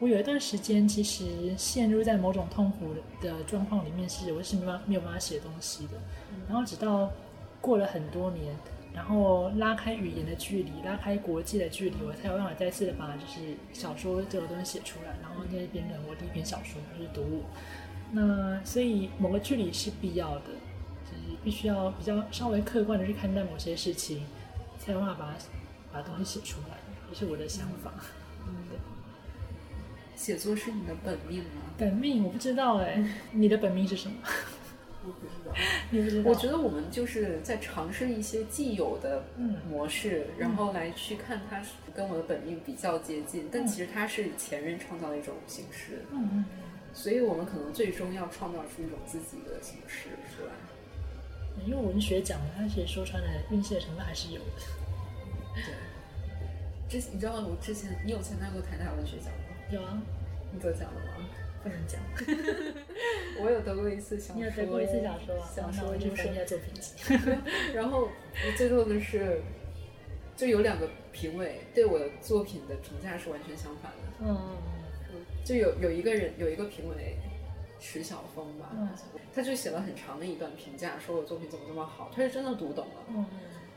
[0.00, 5.92] 我有一段时间其实陷入在某种痛苦的状况里面，是我是没办法没有办法写东西的。
[6.48, 7.10] 然后直到
[7.60, 8.54] 过了很多年，
[8.92, 15.16] 然后拉开语言的距离，拉开国际的距离，我才有办法再次的把就是小说这个东西写出来。
[15.22, 17.42] 然后那变成我第一篇小说，就是读物。
[18.10, 20.63] 那所以某个距离是必要的，就是
[21.44, 24.22] 必须要比较稍微客观的去看待某些事情，
[24.78, 25.36] 才有办法把
[25.92, 26.78] 把东西写出来。
[27.12, 27.92] 是我的想法。
[28.48, 28.76] 嗯，对。
[30.16, 31.62] 写作是你的本命吗？
[31.78, 34.16] 本命我不知道哎，你的本命是什么？
[35.06, 35.54] 我不知道。
[35.90, 36.28] 你不知道？
[36.30, 39.22] 我觉得我们就是在尝试一些既有的
[39.70, 41.62] 模式，然后来去看它
[41.94, 46.04] 跟我的本命比较接近，但其实它是前人创造的一种形式。
[46.10, 46.44] 嗯嗯。
[46.92, 50.52] 所以我们可能最终要创造出一种自己的形式出来。
[51.66, 54.62] 因为文学奖，它其实说穿了运气的成分还是有的。
[55.54, 57.00] 对。
[57.00, 59.54] 之你知道我之前你有参加过台大文学奖吗？
[59.70, 60.02] 有啊，
[60.52, 61.26] 你得奖了吗？
[61.62, 61.98] 不能讲。
[63.40, 64.36] 我有得过一次小说。
[64.36, 65.34] 你有得过一次小说？
[65.54, 66.92] 小说就是人家作品集。
[67.74, 69.40] 然后我最多的是，
[70.36, 74.26] 就有两个评委对我的作品的评价是完全相反的。
[74.26, 74.56] 嗯
[75.44, 77.16] 就有有一个人有一个评委，
[77.78, 78.70] 石晓峰吧，
[79.34, 83.04] 他就写了很长的一段评价，说我作品怎么这么好，他是真的读懂了。
[83.08, 83.26] 嗯。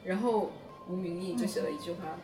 [0.05, 0.51] 然后
[0.88, 2.20] 吴明义就写了一句话。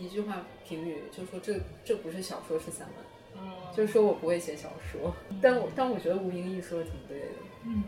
[0.00, 3.44] 一句话评语，就说这这不是小说，是散文。
[3.44, 5.12] 哦，就是说我不会写小说，
[5.42, 7.26] 但我但我觉得吴明义说的挺对的。
[7.64, 7.82] 嗯，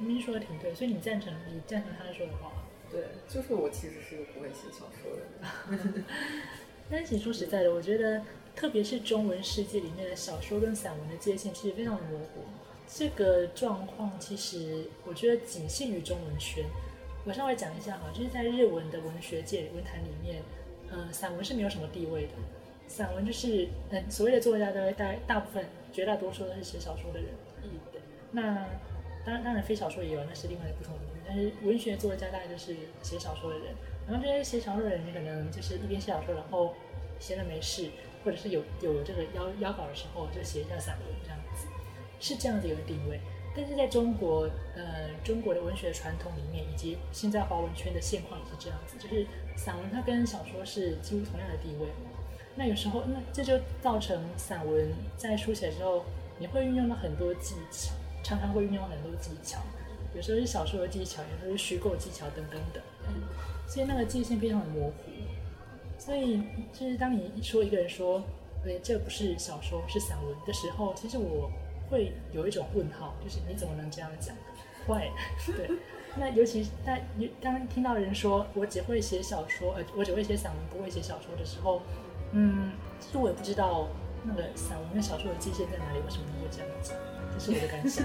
[0.00, 2.50] 吴明义说的挺对，所以你赞成你赞成他说的话？
[2.90, 6.04] 对，就是我其实是个不会写小说的人。
[6.90, 8.20] 但其实说实在的，我觉得
[8.56, 12.42] 特别是中文世界里面的小说跟散文的界限其实非常的模糊。
[12.86, 16.64] 这个状况其实我觉得仅限于中文圈。
[17.26, 20.42] 我稍微讲一下哈，就是在日文的文学界文坛里面。
[20.90, 22.32] 嗯，散文是没有什么地位的。
[22.86, 27.30] 散文就是，嗯，所谓的作家都大大部分绝大多数都是写小说的人。
[27.62, 28.00] 嗯，对。
[28.30, 28.68] 那
[29.24, 31.18] 当然，当然非小说也有，那是另外的不同的领域。
[31.26, 33.74] 但是文学作家大概就是写小说的人。
[34.06, 36.74] 然后这些写小说的人，你可能就是一边写小说，然后
[37.18, 37.88] 闲着没事，
[38.22, 41.66] 或者是有有这个邀邀稿的时候，就写一下散文这样子，
[42.24, 43.20] 是这样子一个定位。
[43.56, 49.24] 但是在中国，呃，中国的文学传统里面，以及现在华文圈的现况也是这样子，就是
[49.56, 51.86] 散文它跟小说是几乎同样的地位。
[52.56, 56.04] 那有时候，那这就造成散文在书写之后，
[56.40, 57.92] 你会运用到很多技巧，
[58.24, 59.60] 常常会运用很多技巧，
[60.16, 62.82] 有时候是小说的技巧，有时候是虚构技巧等等等。
[63.68, 64.94] 所以那个界限非常的模糊。
[65.96, 68.20] 所以就是当你说一个人说，
[68.64, 71.48] 对，这不是小说，是散文的时候，其实我。
[71.94, 74.34] 会有一种问号，就是你怎么能这样讲？
[74.84, 75.12] 会，
[75.56, 75.70] 对。
[76.16, 77.00] 那尤其在
[77.40, 81.82] 当听到人说我只会写小说，呃，我只会写散文，不会写小说的时候，
[82.32, 83.86] 嗯，其实我也不知道
[84.24, 86.96] 那个散文跟小说的界限在哪里，为什么会这样讲？
[87.32, 88.04] 这是我的感想。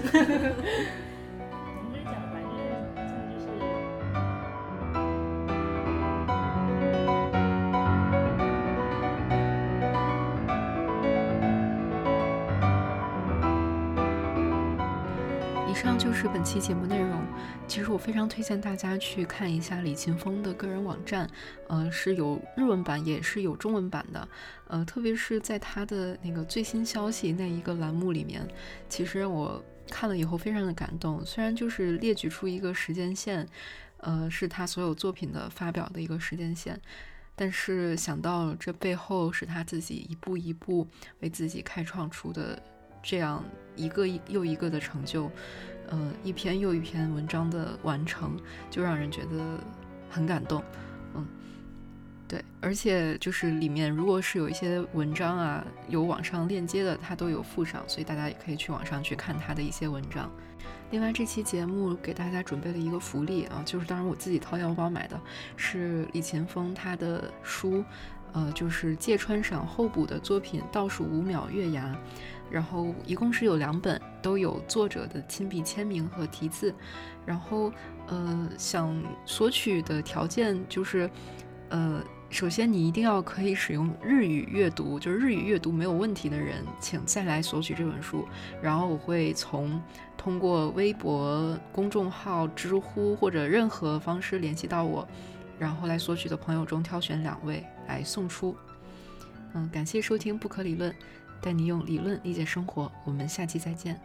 [16.20, 17.18] 是本期节目内容。
[17.66, 21.26] 其实我非常推荐大家去看一下李勤峰的个人网站，
[21.66, 24.28] 呃，是有日文版也是有中文版的。
[24.68, 28.46] 呃，特别是在他的那个最新消息那一个栏目里面，
[28.86, 31.24] 其实我看了以后非常的感动。
[31.24, 33.48] 虽然就是列举出一个时间线，
[34.00, 36.78] 呃，是他所有作品的发表的一个时间线，
[37.34, 40.86] 但是想到这背后是他自己一步一步
[41.20, 42.62] 为自己开创出的
[43.02, 43.42] 这样
[43.74, 45.30] 一个又一个的成就。
[45.90, 48.36] 嗯，一篇又一篇文章的完成，
[48.70, 49.58] 就让人觉得
[50.08, 50.62] 很感动。
[51.14, 51.26] 嗯，
[52.28, 60.30] 对，而且就是里面如果是有一些文章啊，有网上链接的，它都有附上，所以大家也可以去网上去看他的一些文章。
[60.90, 65.20] 另外，这期节目给大家准备了一个福利啊，就是当然我自己掏腰包买的，
[65.56, 67.84] 是李勤峰他的书，
[68.32, 71.86] 呃，就是芥川赏候补的作品《倒数五秒月牙》，
[72.50, 76.74] 然后一共是有两本，都有作者的亲笔签名和题字，
[77.24, 77.72] 然后
[78.06, 81.10] 呃，想索取的条件就是，
[81.68, 82.02] 呃。
[82.32, 88.24] 首先，你一定要可以使用日语阅读，就是日语阅读没有问题的人，请再来索取这本书。
[88.62, 89.82] 然后我会从
[90.16, 95.04] 通过微博公众号、知乎或者任何方式联系到我，
[95.60, 98.56] 然后来索取的朋友中挑选两位来送出。
[99.52, 100.94] 嗯，感谢收听不可理论，
[101.40, 102.90] 带你用理论理解生活。
[103.04, 104.00] 我们下期再见。